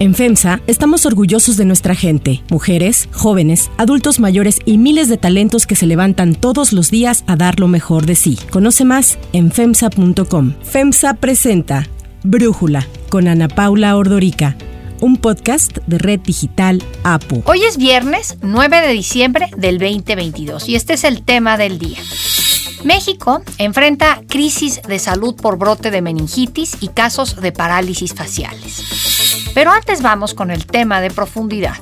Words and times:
En 0.00 0.14
FEMSA 0.14 0.62
estamos 0.66 1.04
orgullosos 1.04 1.58
de 1.58 1.66
nuestra 1.66 1.94
gente, 1.94 2.42
mujeres, 2.48 3.06
jóvenes, 3.12 3.70
adultos 3.76 4.18
mayores 4.18 4.58
y 4.64 4.78
miles 4.78 5.10
de 5.10 5.18
talentos 5.18 5.66
que 5.66 5.76
se 5.76 5.84
levantan 5.86 6.34
todos 6.34 6.72
los 6.72 6.90
días 6.90 7.22
a 7.26 7.36
dar 7.36 7.60
lo 7.60 7.68
mejor 7.68 8.06
de 8.06 8.14
sí. 8.14 8.38
Conoce 8.48 8.86
más 8.86 9.18
en 9.34 9.52
FEMSA.com. 9.52 10.54
FEMSA 10.62 11.14
presenta 11.14 11.86
Brújula 12.22 12.86
con 13.10 13.28
Ana 13.28 13.48
Paula 13.48 13.94
Ordorica 13.94 14.56
un 15.02 15.16
podcast 15.16 15.78
de 15.86 15.98
Red 15.98 16.20
Digital 16.20 16.82
APU. 17.04 17.42
Hoy 17.46 17.62
es 17.64 17.76
viernes 17.76 18.36
9 18.40 18.80
de 18.80 18.92
diciembre 18.92 19.50
del 19.56 19.78
2022 19.78 20.68
y 20.68 20.76
este 20.76 20.94
es 20.94 21.04
el 21.04 21.22
tema 21.22 21.56
del 21.58 21.78
día. 21.78 21.98
México 22.84 23.42
enfrenta 23.58 24.22
crisis 24.28 24.80
de 24.82 24.98
salud 24.98 25.34
por 25.36 25.58
brote 25.58 25.90
de 25.90 26.00
meningitis 26.00 26.76
y 26.80 26.88
casos 26.88 27.36
de 27.40 27.52
parálisis 27.52 28.14
faciales. 28.14 29.09
Pero 29.54 29.72
antes 29.72 30.00
vamos 30.00 30.34
con 30.34 30.50
el 30.50 30.66
tema 30.66 31.00
de 31.00 31.10
profundidad. 31.10 31.74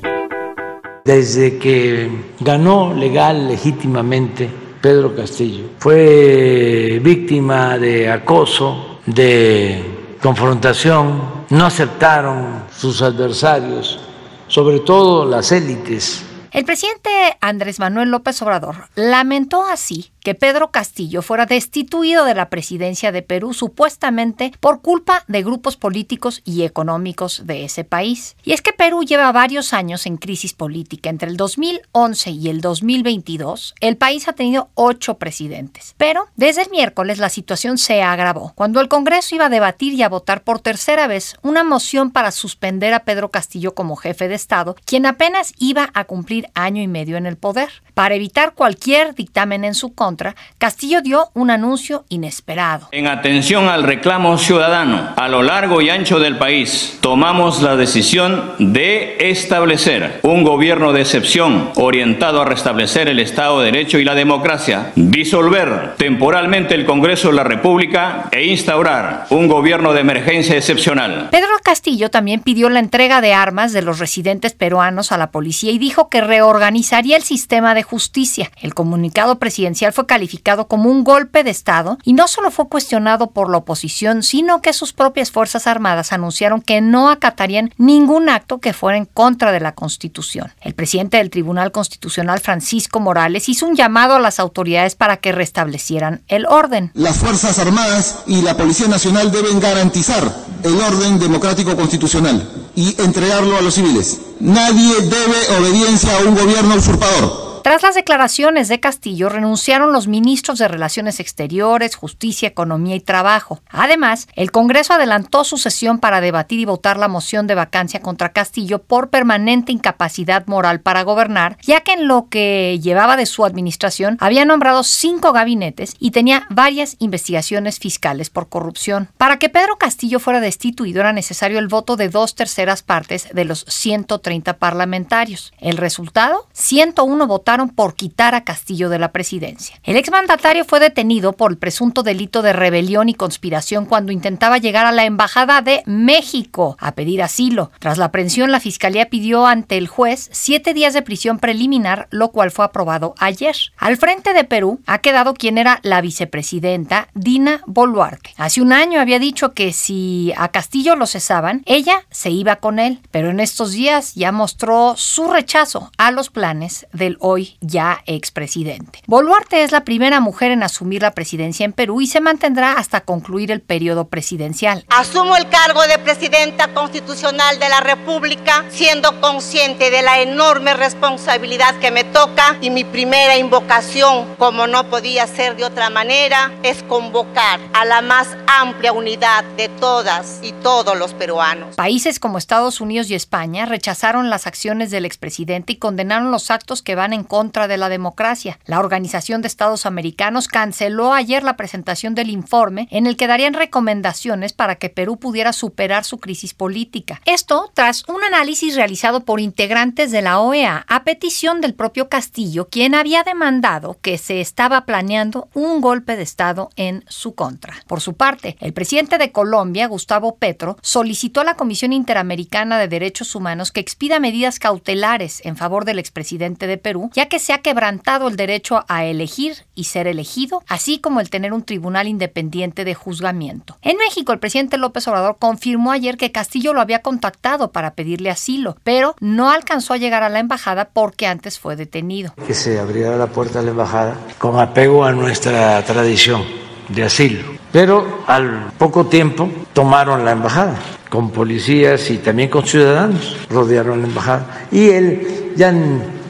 Desde 1.05 1.59
que 1.59 2.11
ganó 2.41 2.95
legal, 2.95 3.49
legítimamente, 3.49 4.51
Pedro 4.81 5.15
Castillo, 5.15 5.71
fue 5.79 7.01
víctima 7.03 7.79
de 7.79 8.11
acoso, 8.11 9.01
de 9.07 10.17
confrontación, 10.23 11.47
no 11.51 11.67
aceptaron 11.67 12.65
sus 12.75 13.03
adversarios, 13.03 14.01
sobre 14.49 14.81
todo 14.81 15.25
las 15.25 15.53
élites. 15.53 16.25
El 16.51 16.65
presidente 16.65 17.11
Andrés 17.41 17.79
Manuel 17.79 18.11
López 18.11 18.41
Obrador 18.43 18.89
lamentó 18.95 19.65
así 19.67 20.11
que 20.29 20.35
Pedro 20.35 20.71
Castillo 20.71 21.23
fuera 21.23 21.47
destituido 21.47 22.27
de 22.27 22.35
la 22.35 22.51
presidencia 22.51 23.13
de 23.13 23.23
Perú 23.23 23.55
supuestamente 23.55 24.53
por 24.61 24.83
culpa 24.83 25.25
de 25.27 25.43
grupos 25.43 25.79
políticos 25.79 26.43
y 26.45 26.65
económicos 26.65 27.47
de 27.47 27.65
ese 27.65 27.83
país. 27.83 28.37
Y 28.45 28.53
es 28.53 28.61
que 28.61 28.75
Perú 28.75 29.05
lleva 29.05 29.33
varios 29.33 29.73
años 29.73 30.05
en 30.05 30.19
crisis 30.19 30.53
política. 30.53 31.09
Entre 31.09 31.31
el 31.31 31.39
2011 31.39 32.31
y 32.31 32.51
el 32.51 32.61
2022, 32.61 33.75
el 33.81 33.97
país 33.97 34.29
ha 34.29 34.35
tenido 34.35 34.69
ocho 34.75 35.15
presidentes. 35.15 35.95
Pero 35.97 36.27
desde 36.37 36.61
el 36.61 36.71
miércoles 36.73 37.17
la 37.17 37.31
situación 37.31 37.79
se 37.79 38.03
agravó 38.03 38.53
cuando 38.55 38.83
el 38.83 38.89
Congreso 38.89 39.35
iba 39.35 39.47
a 39.47 39.49
debatir 39.49 39.95
y 39.95 40.03
a 40.03 40.11
votar 40.11 40.45
por 40.45 40.61
tercera 40.61 41.07
vez 41.07 41.37
una 41.41 41.65
moción 41.65 42.11
para 42.11 42.33
suspender 42.33 42.93
a 42.93 43.05
Pedro 43.05 43.31
Castillo 43.31 43.75
como 43.75 43.97
jefe 43.97 44.29
de 44.29 44.35
Estado, 44.35 44.77
quien 44.85 45.07
apenas 45.07 45.55
iba 45.59 45.89
a 45.95 46.05
cumplir 46.05 46.51
año 46.53 46.83
y 46.83 46.87
medio 46.87 47.17
en 47.17 47.25
el 47.25 47.39
poder. 47.39 47.71
Para 47.95 48.15
evitar 48.15 48.53
cualquier 48.53 49.15
dictamen 49.15 49.65
en 49.65 49.75
su 49.75 49.95
contra, 49.95 50.18
Castillo 50.59 51.01
dio 51.03 51.29
un 51.35 51.51
anuncio 51.51 52.05
inesperado. 52.09 52.89
En 52.93 53.07
atención 53.07 53.69
al 53.69 53.83
reclamo 53.83 54.37
ciudadano 54.39 55.15
a 55.17 55.29
lo 55.29 55.43
largo 55.43 55.81
y 55.81 55.91
ancho 55.91 56.19
del 56.19 56.39
país, 56.39 56.99
tomamos 57.01 57.63
la 57.63 57.77
decisión 57.77 58.53
de 58.59 59.17
establecer 59.31 60.21
un 60.23 60.43
gobierno 60.43 60.93
de 60.93 61.03
excepción 61.03 61.71
orientado 61.77 62.43
a 62.43 62.45
restablecer 62.45 63.09
el 63.09 63.19
Estado 63.19 63.61
de 63.61 63.67
Derecho 63.67 63.99
y 63.99 64.05
la 64.05 64.15
democracia, 64.15 64.93
disolver 64.95 65.95
temporalmente 65.97 66.75
el 66.75 66.85
Congreso 66.85 67.29
de 67.29 67.35
la 67.35 67.45
República 67.45 68.29
e 68.33 68.47
instaurar 68.47 69.27
un 69.31 69.49
gobierno 69.49 69.93
de 69.93 70.01
emergencia 70.01 70.57
excepcional. 70.57 71.29
Pedro 71.31 71.49
Castillo 71.63 72.11
también 72.11 72.41
pidió 72.41 72.69
la 72.71 72.81
entrega 72.81 73.21
de 73.21 73.35
armas 73.35 73.73
de 73.73 73.83
los 73.83 73.99
residentes 73.99 74.55
peruanos 74.55 75.13
a 75.13 75.19
la 75.19 75.31
policía 75.31 75.71
y 75.71 75.79
dijo 75.79 76.09
que 76.09 76.21
reorganizaría 76.21 77.17
el 77.17 77.23
sistema 77.23 77.75
de 77.75 77.83
justicia. 77.83 78.51
El 78.61 78.75
comunicado 78.75 79.39
presidencial 79.39 79.93
fue 79.93 80.07
calificado 80.09 80.67
como 80.67 80.91
un 80.91 81.05
golpe 81.05 81.45
de 81.45 81.51
Estado 81.51 81.99
y 82.03 82.15
no 82.15 82.27
solo 82.27 82.51
fue 82.51 82.69
cuestionado 82.69 83.31
por 83.31 83.49
la 83.49 83.59
oposición, 83.59 84.25
sino 84.25 84.61
que 84.61 84.73
sus 84.73 84.93
propias 84.93 85.31
Fuerzas 85.31 85.69
Armadas 85.69 86.13
anunciaron 86.13 86.61
que 86.61 86.81
no 86.81 87.11
acatarían 87.11 87.73
ningún 87.77 88.29
acto 88.29 88.59
que 88.59 88.73
fuera 88.73 88.99
en 88.99 89.05
contra 89.05 89.53
de 89.53 89.61
la 89.61 89.77
Constitución. 89.77 90.53
El 90.61 90.75
presidente 90.75 91.19
del 91.19 91.31
Tribunal 91.31 91.71
Constitucional, 91.71 92.41
Francisco 92.41 92.99
Morales, 92.99 93.49
hizo 93.49 93.67
un 93.67 93.77
llamado 93.77 94.17
a 94.17 94.19
las 94.19 94.41
autoridades 94.41 94.97
para 94.97 95.19
que 95.19 95.31
restablecieran 95.31 96.23
el 96.27 96.47
orden. 96.47 96.91
Las 96.95 97.19
Fuerzas 97.19 97.61
Armadas 97.61 98.25
y 98.27 98.43
la 98.43 98.57
Policía 98.57 98.89
Nacional 98.89 99.31
deben 99.31 99.61
garantizar 99.61 100.25
el 100.65 100.81
orden 100.81 101.21
democrático 101.21 101.77
constitucional 101.77 102.49
y 102.75 103.01
entregarlo 103.01 103.57
a 103.57 103.61
los 103.61 103.75
civiles. 103.75 104.19
Nadie 104.41 104.95
debe 105.03 105.59
obediencia 105.61 106.17
a 106.17 106.23
un 106.23 106.35
gobierno 106.35 106.75
usurpador. 106.77 107.48
Tras 107.69 107.83
las 107.83 107.97
declaraciones 107.97 108.69
de 108.69 108.81
Castillo, 108.81 109.29
renunciaron 109.29 109.93
los 109.93 110.09
ministros 110.09 110.59
de 110.59 110.69
Relaciones 110.69 111.21
Exteriores, 111.21 111.97
Justicia, 111.97 112.49
Economía 112.49 112.97
y 112.97 113.01
Trabajo. 113.01 113.61
Además, 113.69 114.27
el 114.37 114.51
Congreso 114.51 114.95
adelantó 114.95 115.45
su 115.45 115.59
sesión 115.59 115.99
para 115.99 116.23
debatir 116.23 116.61
y 116.61 116.65
votar 116.65 116.97
la 116.97 117.09
moción 117.09 117.47
de 117.47 117.55
vacancia 117.55 118.01
contra 118.01 118.33
Castillo 118.33 118.79
por 118.79 119.11
permanente 119.11 119.71
incapacidad 119.71 120.47
moral 120.47 120.81
para 120.81 121.03
gobernar, 121.03 121.59
ya 121.61 121.83
que 121.83 121.93
en 121.93 122.09
lo 122.09 122.29
que 122.31 122.81
llevaba 122.83 123.19
de 123.19 123.27
su 123.27 123.45
administración 123.45 124.17
había 124.19 124.47
nombrado 124.47 124.83
cinco 124.83 125.35
gabinetes 125.35 125.95
y 125.99 126.13
tenía 126.13 126.47
varias 126.49 126.97
investigaciones 127.01 127.79
fiscales 127.79 128.31
por 128.31 128.49
corrupción. 128.49 129.11
Para 129.19 129.39
que 129.39 129.51
Pedro 129.51 129.77
Castillo 129.77 130.21
fuera 130.21 130.41
destituido 130.41 131.01
era 131.01 131.13
necesario 131.13 131.59
el 131.59 131.69
voto 131.69 131.97
de 131.97 132.09
dos 132.09 132.35
terceras 132.35 132.83
partes 132.83 133.29
de 133.31 133.45
los 133.45 133.67
130 133.69 134.57
parlamentarios. 134.57 135.53
El 135.59 135.77
resultado, 135.77 136.47
101 136.55 137.27
votaron 137.27 137.58
por 137.67 137.97
quitar 137.97 138.37
a 138.37 138.45
Castillo 138.45 138.89
de 138.89 139.01
la 139.01 139.11
presidencia. 139.11 139.81
El 139.83 139.97
exmandatario 139.97 140.65
fue 140.65 140.79
detenido 140.79 141.33
por 141.33 141.51
el 141.51 141.59
presunto 141.59 142.05
delito 142.05 142.43
de 142.43 142.53
rebelión 142.53 143.09
y 143.09 143.15
conspiración 143.15 143.87
cuando 143.87 144.13
intentaba 144.13 144.59
llegar 144.59 144.87
a 144.87 144.93
la 144.93 145.05
Embajada 145.05 145.61
de 145.63 145.83
México 145.87 146.77
a 146.79 146.93
pedir 146.93 147.23
asilo. 147.23 147.73
Tras 147.81 147.99
la 147.99 148.07
aprehensión, 148.07 148.53
la 148.53 148.61
Fiscalía 148.61 149.11
pidió 149.11 149.47
ante 149.47 149.77
el 149.77 149.89
juez 149.89 150.29
siete 150.33 150.75
días 150.75 150.95
de 150.95 151.03
prisión 151.03 151.39
preliminar, 151.39 152.07
lo 152.11 152.29
cual 152.29 152.51
fue 152.51 152.65
aprobado 152.65 153.15
ayer. 153.19 153.57
Al 153.77 153.97
frente 153.97 154.35
de 154.35 154.45
Perú 154.45 154.81
ha 154.87 154.99
quedado 154.99 155.35
quien 155.35 155.59
era 155.59 155.81
la 155.83 156.01
vicepresidenta, 156.01 157.09
Dina 157.15 157.63
Boluarte. 157.67 158.35
Hace 158.37 158.63
un 158.63 158.73
año 158.73 159.01
había 159.01 159.19
dicho 159.19 159.53
que 159.53 159.73
si 159.73 160.33
a 160.37 160.49
Castillo 160.49 160.95
lo 160.97 161.07
cesaban, 161.07 161.63
ella 161.67 162.05
se 162.11 162.31
iba 162.31 162.57
con 162.57 162.79
él, 162.79 163.01
pero 163.11 163.31
en 163.31 163.41
estos 163.41 163.73
días 163.73 164.15
ya 164.15 164.33
mostró 164.33 164.95
su 164.97 165.29
rechazo 165.29 165.91
a 165.97 166.11
los 166.11 166.31
planes 166.31 166.87
del 166.93 167.17
hoy 167.21 167.38
ya 167.61 168.03
expresidente. 168.07 169.01
Boluarte 169.07 169.63
es 169.63 169.73
la 169.73 169.85
primera 169.85 170.21
mujer 170.21 170.51
en 170.51 170.63
asumir 170.63 171.03
la 171.03 171.13
presidencia 171.13 171.65
en 171.65 171.73
Perú 171.73 172.01
y 172.01 172.07
se 172.07 172.21
mantendrá 172.21 172.73
hasta 172.73 173.01
concluir 173.01 173.51
el 173.51 173.61
periodo 173.61 174.09
presidencial. 174.09 174.85
Asumo 174.89 175.37
el 175.37 175.49
cargo 175.49 175.83
de 175.87 175.99
presidenta 175.99 176.69
constitucional 176.75 177.59
de 177.59 177.69
la 177.69 177.81
República 177.81 178.65
siendo 178.71 179.21
consciente 179.21 179.91
de 179.91 180.03
la 180.03 180.21
enorme 180.21 180.75
responsabilidad 180.75 181.75
que 181.77 181.91
me 181.91 182.05
toca 182.05 182.57
y 182.61 182.71
mi 182.71 182.85
primera 182.85 183.37
invocación, 183.37 184.35
como 184.37 184.67
no 184.67 184.89
podía 184.91 185.27
ser 185.27 185.57
de 185.57 185.65
otra 185.65 185.91
manera, 185.91 186.53
es 186.63 186.83
convocar 186.83 187.61
a 187.73 187.85
la 187.85 188.03
más 188.03 188.29
amplia 188.47 188.93
unidad 188.93 189.45
de 189.57 189.69
todas 189.69 190.41
y 190.43 190.53
todos 190.53 190.99
los 190.99 191.15
peruanos. 191.15 191.77
Países 191.77 192.19
como 192.19 192.39
Estados 192.39 192.81
Unidos 192.81 193.11
y 193.11 193.15
España 193.15 193.67
rechazaron 193.67 194.31
las 194.31 194.47
acciones 194.47 194.91
del 194.91 195.05
expresidente 195.05 195.73
y 195.73 195.77
condenaron 195.77 196.31
los 196.31 196.51
actos 196.51 196.83
que 196.83 196.95
van 196.95 197.13
en 197.13 197.25
contra 197.29 197.69
de 197.69 197.77
la 197.77 197.89
democracia. 197.89 198.59
La 198.65 198.81
Organización 198.81 199.43
de 199.43 199.49
Estados 199.49 199.87
Americanos 199.87 200.49
canceló 200.49 201.13
ayer 201.13 201.45
la 201.45 201.57
presentación 201.57 202.15
del 202.15 202.31
informe 202.31 202.89
en 202.91 203.07
el 203.07 203.17
que 203.17 203.27
darían 203.27 203.55
recomendaciones 203.55 204.53
para 204.53 204.77
que 204.77 204.89
Perú 204.89 205.19
pudiera 205.19 205.53
superar 205.53 206.05
su 206.05 206.19
crisis 206.19 206.55
política. 206.55 207.21
Esto 207.25 207.71
tras 207.75 208.09
un 208.09 208.25
análisis 208.25 208.75
realizado 208.75 209.25
por 209.25 209.41
integrantes 209.41 210.11
de 210.11 210.23
la 210.23 210.41
OEA 210.41 210.85
a 210.89 211.05
petición 211.05 211.61
del 211.61 211.75
propio 211.75 212.09
Castillo, 212.09 212.69
quien 212.69 212.95
había 212.95 213.23
demandado 213.23 213.99
que 214.01 214.19
se 214.19 214.41
estaba 214.41 214.85
planeando 214.85 215.49
un 215.55 215.81
golpe 215.81 216.17
de 216.17 216.23
Estado 216.23 216.71
en 216.77 217.05
su 217.09 217.35
contra. 217.35 217.75
Por 217.87 218.01
su 218.01 218.15
parte, 218.15 218.57
el 218.61 218.73
presidente 218.73 219.19
de 219.19 219.33
Colombia, 219.33 219.87
Gustavo 219.87 220.37
Petro, 220.37 220.77
solicitó 220.83 221.41
a 221.41 221.45
la 221.45 221.57
Comisión 221.57 221.93
Interamericana 221.93 222.79
de 222.79 222.89
Derechos 222.89 223.35
Humanos 223.35 223.73
que 223.73 223.81
expida 223.81 224.21
medidas 224.21 224.59
cautelares 224.59 225.45
en 225.45 225.57
favor 225.57 225.85
del 225.85 225.99
expresidente 225.99 226.67
de 226.67 226.79
Perú, 226.79 227.11
ya 227.19 227.27
que 227.27 227.41
se 227.41 227.53
ha 227.53 227.59
quebrantado 227.59 228.29
el 228.29 228.37
derecho 228.37 228.85
a 228.87 229.05
elegir 229.05 229.65
y 229.75 229.85
ser 229.85 230.07
elegido, 230.07 230.63
así 230.69 231.01
como 231.01 231.19
el 231.19 231.31
tener 231.31 231.53
un 231.53 231.65
tribunal 231.65 232.07
independiente 232.07 232.85
de 232.85 232.95
juzgamiento. 232.95 233.77
En 233.83 233.97
México, 233.97 234.33
el 234.33 234.39
presidente 234.39 234.79
López 234.79 235.09
Obrador 235.09 235.37
confirmó 235.41 235.91
ayer 235.91 236.17
que 236.17 236.31
Castillo 236.31 236.75
lo 236.75 236.81
había 236.81 237.03
contactado 237.03 237.73
para 237.73 237.95
pedirle 237.95 238.31
asilo, 238.31 238.77
pero 238.85 239.17
no 239.19 239.51
alcanzó 239.51 239.95
a 239.95 239.97
llegar 239.97 240.23
a 240.23 240.29
la 240.29 240.39
embajada 240.39 240.91
porque 240.93 241.27
antes 241.27 241.59
fue 241.59 241.75
detenido. 241.75 242.35
Que 242.47 242.55
se 242.55 242.79
abriera 242.79 243.17
la 243.17 243.27
puerta 243.27 243.59
de 243.59 243.65
la 243.65 243.71
embajada 243.73 244.17
con 244.39 244.61
apego 244.61 245.05
a 245.05 245.11
nuestra 245.11 245.85
tradición 245.85 246.45
de 246.87 247.03
asilo. 247.03 247.43
Pero 247.73 248.23
al 248.29 248.71
poco 248.79 249.07
tiempo 249.07 249.51
tomaron 249.73 250.25
la 250.25 250.31
embajada 250.31 250.79
con 251.11 251.31
policías 251.33 252.11
y 252.11 252.19
también 252.19 252.49
con 252.49 252.65
ciudadanos, 252.65 253.37
rodearon 253.51 254.03
la 254.03 254.07
embajada 254.07 254.69
y 254.71 254.91
él 254.91 255.53
ya 255.57 255.73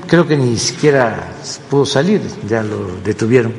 creo 0.09 0.27
que 0.27 0.37
ni 0.37 0.57
siquiera 0.57 1.33
pudo 1.71 1.87
salir, 1.87 2.21
ya 2.49 2.63
lo 2.63 2.97
detuvieron 3.05 3.55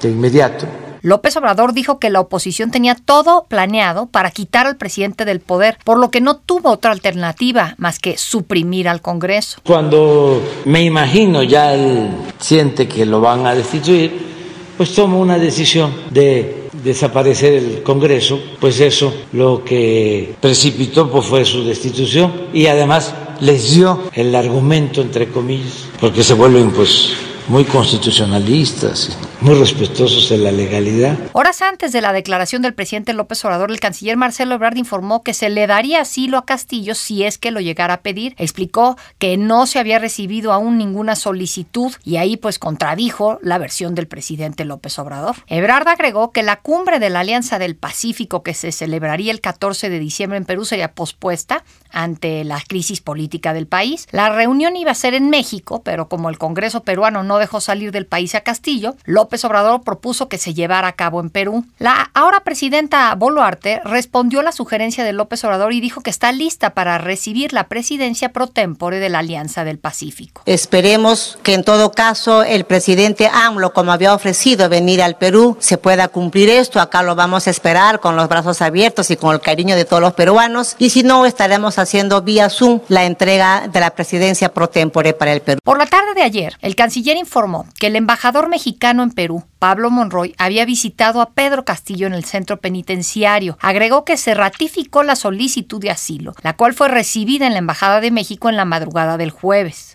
de 0.00 0.10
inmediato. 0.10 0.66
López 1.02 1.36
Obrador 1.36 1.74
dijo 1.74 1.98
que 1.98 2.08
la 2.08 2.20
oposición 2.20 2.70
tenía 2.70 2.94
todo 2.94 3.44
planeado 3.46 4.06
para 4.06 4.30
quitar 4.30 4.66
al 4.66 4.76
presidente 4.76 5.26
del 5.26 5.40
poder, 5.40 5.76
por 5.84 5.98
lo 5.98 6.10
que 6.10 6.22
no 6.22 6.36
tuvo 6.36 6.70
otra 6.70 6.92
alternativa 6.92 7.74
más 7.76 7.98
que 7.98 8.16
suprimir 8.16 8.88
al 8.88 9.02
Congreso. 9.02 9.58
Cuando 9.64 10.40
me 10.64 10.82
imagino 10.82 11.42
ya 11.42 11.74
él 11.74 12.08
siente 12.38 12.88
que 12.88 13.04
lo 13.04 13.20
van 13.20 13.44
a 13.46 13.54
destituir, 13.54 14.34
pues 14.78 14.94
toma 14.94 15.18
una 15.18 15.38
decisión 15.38 15.92
de 16.10 16.68
desaparecer 16.82 17.52
el 17.52 17.82
Congreso, 17.82 18.40
pues 18.58 18.80
eso 18.80 19.12
lo 19.32 19.62
que 19.62 20.34
precipitó 20.40 21.10
pues 21.10 21.26
fue 21.26 21.44
su 21.44 21.64
destitución 21.64 22.32
y 22.54 22.66
además 22.66 23.14
les 23.40 23.72
dio 23.72 24.10
el 24.12 24.34
argumento 24.34 25.00
entre 25.00 25.28
comillas, 25.28 25.86
porque 26.00 26.22
se 26.22 26.34
vuelven 26.34 26.70
pues 26.70 27.10
muy 27.48 27.64
constitucionalistas, 27.64 29.16
muy 29.44 29.56
respetuosos 29.56 30.30
de 30.30 30.38
la 30.38 30.50
legalidad. 30.50 31.18
Horas 31.34 31.60
antes 31.60 31.92
de 31.92 32.00
la 32.00 32.14
declaración 32.14 32.62
del 32.62 32.72
presidente 32.72 33.12
López 33.12 33.44
Obrador, 33.44 33.70
el 33.70 33.78
canciller 33.78 34.16
Marcelo 34.16 34.54
Ebrard 34.54 34.78
informó 34.78 35.22
que 35.22 35.34
se 35.34 35.50
le 35.50 35.66
daría 35.66 36.00
asilo 36.00 36.38
a 36.38 36.46
Castillo 36.46 36.94
si 36.94 37.24
es 37.24 37.36
que 37.36 37.50
lo 37.50 37.60
llegara 37.60 37.94
a 37.94 38.00
pedir. 38.00 38.34
Explicó 38.38 38.96
que 39.18 39.36
no 39.36 39.66
se 39.66 39.78
había 39.78 39.98
recibido 39.98 40.50
aún 40.50 40.78
ninguna 40.78 41.14
solicitud 41.14 41.92
y 42.04 42.16
ahí 42.16 42.38
pues 42.38 42.58
contradijo 42.58 43.38
la 43.42 43.58
versión 43.58 43.94
del 43.94 44.08
presidente 44.08 44.64
López 44.64 44.98
Obrador. 44.98 45.36
Ebrard 45.46 45.88
agregó 45.88 46.32
que 46.32 46.42
la 46.42 46.60
cumbre 46.60 46.98
de 46.98 47.10
la 47.10 47.20
Alianza 47.20 47.58
del 47.58 47.76
Pacífico 47.76 48.42
que 48.42 48.54
se 48.54 48.72
celebraría 48.72 49.30
el 49.30 49.42
14 49.42 49.90
de 49.90 49.98
diciembre 49.98 50.38
en 50.38 50.46
Perú 50.46 50.64
sería 50.64 50.94
pospuesta 50.94 51.64
ante 51.90 52.44
la 52.44 52.62
crisis 52.66 53.02
política 53.02 53.52
del 53.52 53.66
país. 53.66 54.08
La 54.10 54.30
reunión 54.30 54.74
iba 54.76 54.92
a 54.92 54.94
ser 54.94 55.12
en 55.12 55.28
México, 55.28 55.82
pero 55.84 56.08
como 56.08 56.30
el 56.30 56.38
Congreso 56.38 56.82
peruano 56.82 57.22
no 57.24 57.36
dejó 57.36 57.60
salir 57.60 57.92
del 57.92 58.06
país 58.06 58.34
a 58.34 58.40
Castillo, 58.40 58.96
López 59.04 59.33
Obrador 59.42 59.82
propuso 59.82 60.28
que 60.28 60.38
se 60.38 60.54
llevara 60.54 60.88
a 60.88 60.92
cabo 60.92 61.20
en 61.20 61.30
Perú. 61.30 61.64
La 61.78 62.10
ahora 62.14 62.40
presidenta 62.40 63.14
Boluarte 63.14 63.80
respondió 63.84 64.40
a 64.40 64.42
la 64.42 64.52
sugerencia 64.52 65.02
de 65.02 65.12
López 65.14 65.42
Obrador 65.44 65.72
y 65.72 65.80
dijo 65.80 66.02
que 66.02 66.10
está 66.10 66.30
lista 66.30 66.70
para 66.70 66.98
recibir 66.98 67.52
la 67.52 67.68
presidencia 67.68 68.32
pro 68.32 68.46
tempore 68.46 68.98
de 68.98 69.08
la 69.08 69.20
Alianza 69.20 69.64
del 69.64 69.78
Pacífico. 69.78 70.42
Esperemos 70.46 71.38
que 71.42 71.54
en 71.54 71.64
todo 71.64 71.92
caso 71.92 72.42
el 72.42 72.64
presidente 72.64 73.30
AMLO, 73.32 73.72
como 73.72 73.92
había 73.92 74.14
ofrecido 74.14 74.68
venir 74.68 75.02
al 75.02 75.16
Perú, 75.16 75.56
se 75.60 75.78
pueda 75.78 76.08
cumplir 76.08 76.50
esto. 76.50 76.80
Acá 76.80 77.02
lo 77.02 77.14
vamos 77.14 77.46
a 77.46 77.50
esperar 77.50 78.00
con 78.00 78.16
los 78.16 78.28
brazos 78.28 78.60
abiertos 78.60 79.10
y 79.10 79.16
con 79.16 79.34
el 79.34 79.40
cariño 79.40 79.76
de 79.76 79.84
todos 79.84 80.02
los 80.02 80.12
peruanos. 80.12 80.76
Y 80.78 80.90
si 80.90 81.02
no, 81.02 81.26
estaremos 81.26 81.78
haciendo 81.78 82.22
vía 82.22 82.50
Zoom 82.50 82.80
la 82.88 83.04
entrega 83.04 83.68
de 83.68 83.80
la 83.80 83.90
presidencia 83.90 84.52
pro 84.52 84.68
tempore 84.68 85.14
para 85.14 85.32
el 85.32 85.40
Perú. 85.40 85.60
Por 85.64 85.78
la 85.78 85.86
tarde 85.86 86.14
de 86.14 86.22
ayer, 86.22 86.56
el 86.60 86.76
canciller 86.76 87.16
informó 87.16 87.66
que 87.78 87.86
el 87.86 87.96
embajador 87.96 88.48
mexicano 88.48 89.02
en 89.02 89.10
Perú, 89.24 89.42
Pablo 89.58 89.90
Monroy, 89.90 90.34
había 90.36 90.66
visitado 90.66 91.22
a 91.22 91.30
Pedro 91.30 91.64
Castillo 91.64 92.06
en 92.06 92.12
el 92.12 92.26
centro 92.26 92.60
penitenciario. 92.60 93.56
Agregó 93.62 94.04
que 94.04 94.18
se 94.18 94.34
ratificó 94.34 95.02
la 95.02 95.16
solicitud 95.16 95.80
de 95.80 95.90
asilo, 95.90 96.34
la 96.42 96.56
cual 96.56 96.74
fue 96.74 96.88
recibida 96.88 97.46
en 97.46 97.54
la 97.54 97.60
Embajada 97.60 98.02
de 98.02 98.10
México 98.10 98.50
en 98.50 98.58
la 98.58 98.66
madrugada 98.66 99.16
del 99.16 99.30
jueves. 99.30 99.92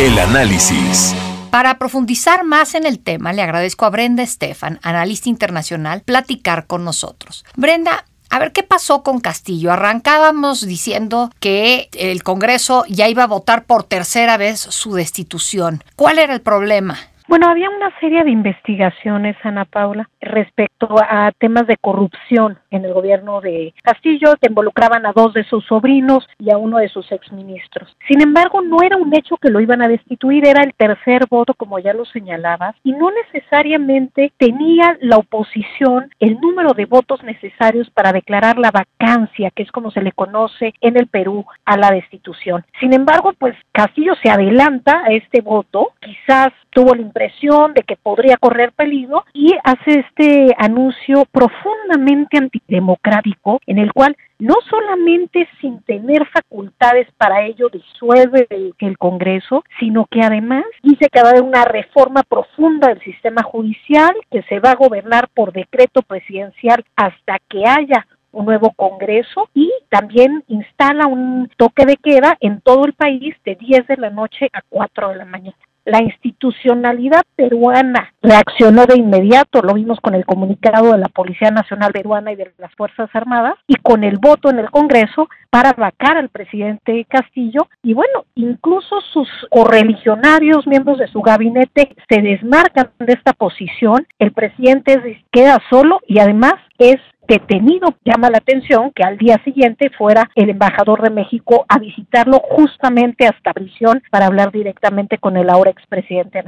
El 0.00 0.16
análisis. 0.16 1.12
Para 1.50 1.76
profundizar 1.76 2.44
más 2.44 2.76
en 2.76 2.86
el 2.86 3.00
tema, 3.00 3.32
le 3.32 3.42
agradezco 3.42 3.84
a 3.84 3.90
Brenda 3.90 4.22
Estefan, 4.22 4.78
analista 4.84 5.28
internacional, 5.28 6.02
platicar 6.02 6.68
con 6.68 6.84
nosotros. 6.84 7.44
Brenda, 7.56 8.04
a 8.30 8.38
ver, 8.38 8.52
¿qué 8.52 8.62
pasó 8.62 9.02
con 9.02 9.18
Castillo? 9.18 9.72
Arrancábamos 9.72 10.64
diciendo 10.64 11.32
que 11.40 11.88
el 11.94 12.22
Congreso 12.22 12.84
ya 12.88 13.08
iba 13.08 13.24
a 13.24 13.26
votar 13.26 13.64
por 13.64 13.82
tercera 13.82 14.36
vez 14.36 14.60
su 14.60 14.94
destitución. 14.94 15.82
¿Cuál 15.96 16.20
era 16.20 16.32
el 16.32 16.42
problema? 16.42 16.96
Bueno, 17.28 17.50
había 17.50 17.68
una 17.68 17.92
serie 18.00 18.24
de 18.24 18.30
investigaciones, 18.30 19.36
Ana 19.42 19.66
Paula, 19.66 20.08
respecto 20.18 20.96
a 20.98 21.30
temas 21.32 21.66
de 21.66 21.76
corrupción 21.76 22.58
en 22.70 22.86
el 22.86 22.94
gobierno 22.94 23.42
de 23.42 23.74
Castillo, 23.82 24.34
que 24.40 24.48
involucraban 24.48 25.04
a 25.04 25.12
dos 25.12 25.34
de 25.34 25.44
sus 25.44 25.62
sobrinos 25.66 26.26
y 26.38 26.50
a 26.50 26.56
uno 26.56 26.78
de 26.78 26.88
sus 26.88 27.12
exministros. 27.12 27.94
Sin 28.08 28.22
embargo, 28.22 28.62
no 28.62 28.78
era 28.82 28.96
un 28.96 29.14
hecho 29.14 29.36
que 29.36 29.50
lo 29.50 29.60
iban 29.60 29.82
a 29.82 29.88
destituir, 29.88 30.46
era 30.46 30.62
el 30.62 30.72
tercer 30.72 31.26
voto, 31.28 31.52
como 31.52 31.78
ya 31.78 31.92
lo 31.92 32.06
señalabas, 32.06 32.74
y 32.82 32.92
no 32.92 33.10
necesariamente 33.10 34.32
tenía 34.38 34.96
la 35.02 35.18
oposición 35.18 36.10
el 36.20 36.40
número 36.40 36.72
de 36.72 36.86
votos 36.86 37.22
necesarios 37.24 37.90
para 37.90 38.14
declarar 38.14 38.56
la 38.56 38.70
vacancia, 38.70 39.50
que 39.50 39.64
es 39.64 39.70
como 39.70 39.90
se 39.90 40.00
le 40.00 40.12
conoce 40.12 40.72
en 40.80 40.96
el 40.96 41.08
Perú, 41.08 41.44
a 41.66 41.76
la 41.76 41.90
destitución. 41.90 42.64
Sin 42.80 42.94
embargo, 42.94 43.34
pues 43.38 43.54
Castillo 43.72 44.14
se 44.22 44.30
adelanta 44.30 45.02
a 45.04 45.12
este 45.12 45.42
voto, 45.42 45.92
quizás 46.00 46.54
tuvo 46.78 46.94
la 46.94 47.02
impresión 47.02 47.74
de 47.74 47.82
que 47.82 47.96
podría 47.96 48.36
correr 48.36 48.70
peligro 48.70 49.24
y 49.34 49.52
hace 49.64 49.98
este 49.98 50.54
anuncio 50.58 51.24
profundamente 51.32 52.38
antidemocrático 52.38 53.58
en 53.66 53.78
el 53.78 53.92
cual 53.92 54.16
no 54.38 54.54
solamente 54.70 55.48
sin 55.60 55.82
tener 55.82 56.24
facultades 56.28 57.08
para 57.16 57.44
ello 57.44 57.68
disuelve 57.68 58.46
el, 58.50 58.74
el, 58.78 58.96
Congreso, 58.96 59.64
sino 59.80 60.06
que 60.08 60.20
además 60.22 60.62
dice 60.84 61.08
que 61.10 61.20
va 61.20 61.30
a 61.30 61.32
haber 61.32 61.42
una 61.42 61.64
reforma 61.64 62.22
profunda 62.22 62.86
del 62.86 63.00
sistema 63.00 63.42
judicial, 63.42 64.14
que 64.30 64.42
se 64.42 64.60
va 64.60 64.70
a 64.70 64.76
gobernar 64.76 65.26
por 65.34 65.52
decreto 65.52 66.02
presidencial 66.02 66.84
hasta 66.94 67.40
que 67.48 67.66
haya 67.66 68.06
un 68.30 68.46
nuevo 68.46 68.70
Congreso 68.70 69.48
y 69.52 69.72
también 69.88 70.44
instala 70.46 71.08
un 71.08 71.50
toque 71.56 71.86
de 71.86 71.96
queda 71.96 72.36
en 72.38 72.60
todo 72.60 72.84
el 72.84 72.92
país 72.92 73.34
de 73.44 73.56
10 73.56 73.88
de 73.88 73.96
la 73.96 74.10
noche 74.10 74.48
a 74.52 74.62
4 74.68 75.08
de 75.08 75.16
la 75.16 75.24
mañana 75.24 75.56
la 75.88 76.02
institucionalidad 76.02 77.22
peruana 77.34 78.12
reaccionó 78.22 78.84
de 78.86 78.98
inmediato, 78.98 79.62
lo 79.62 79.74
vimos 79.74 79.98
con 80.00 80.14
el 80.14 80.24
comunicado 80.24 80.92
de 80.92 80.98
la 80.98 81.08
Policía 81.08 81.50
Nacional 81.50 81.92
Peruana 81.92 82.32
y 82.32 82.36
de 82.36 82.52
las 82.58 82.74
Fuerzas 82.74 83.08
Armadas, 83.14 83.54
y 83.66 83.76
con 83.76 84.04
el 84.04 84.18
voto 84.18 84.50
en 84.50 84.58
el 84.58 84.70
Congreso 84.70 85.28
para 85.50 85.72
vacar 85.72 86.18
al 86.18 86.28
presidente 86.28 87.06
Castillo, 87.08 87.68
y 87.82 87.94
bueno, 87.94 88.26
incluso 88.34 89.00
sus 89.12 89.28
correligionarios, 89.50 90.66
miembros 90.66 90.98
de 90.98 91.08
su 91.08 91.22
gabinete, 91.22 91.96
se 92.08 92.20
desmarcan 92.20 92.90
de 92.98 93.14
esta 93.14 93.32
posición, 93.32 94.06
el 94.18 94.32
presidente 94.32 95.24
queda 95.30 95.58
solo 95.70 96.00
y 96.06 96.18
además 96.18 96.54
es 96.78 96.96
detenido. 97.28 97.94
Llama 98.04 98.30
la 98.30 98.38
atención 98.38 98.90
que 98.94 99.04
al 99.04 99.18
día 99.18 99.40
siguiente 99.44 99.90
fuera 99.96 100.28
el 100.34 100.50
embajador 100.50 101.02
de 101.02 101.10
México 101.10 101.64
a 101.68 101.78
visitarlo 101.78 102.40
justamente 102.50 103.26
hasta 103.26 103.52
prisión 103.52 104.02
para 104.10 104.26
hablar 104.26 104.50
directamente 104.50 105.18
con 105.18 105.36
el 105.36 105.50
ahora 105.50 105.70
expresidente. 105.70 106.42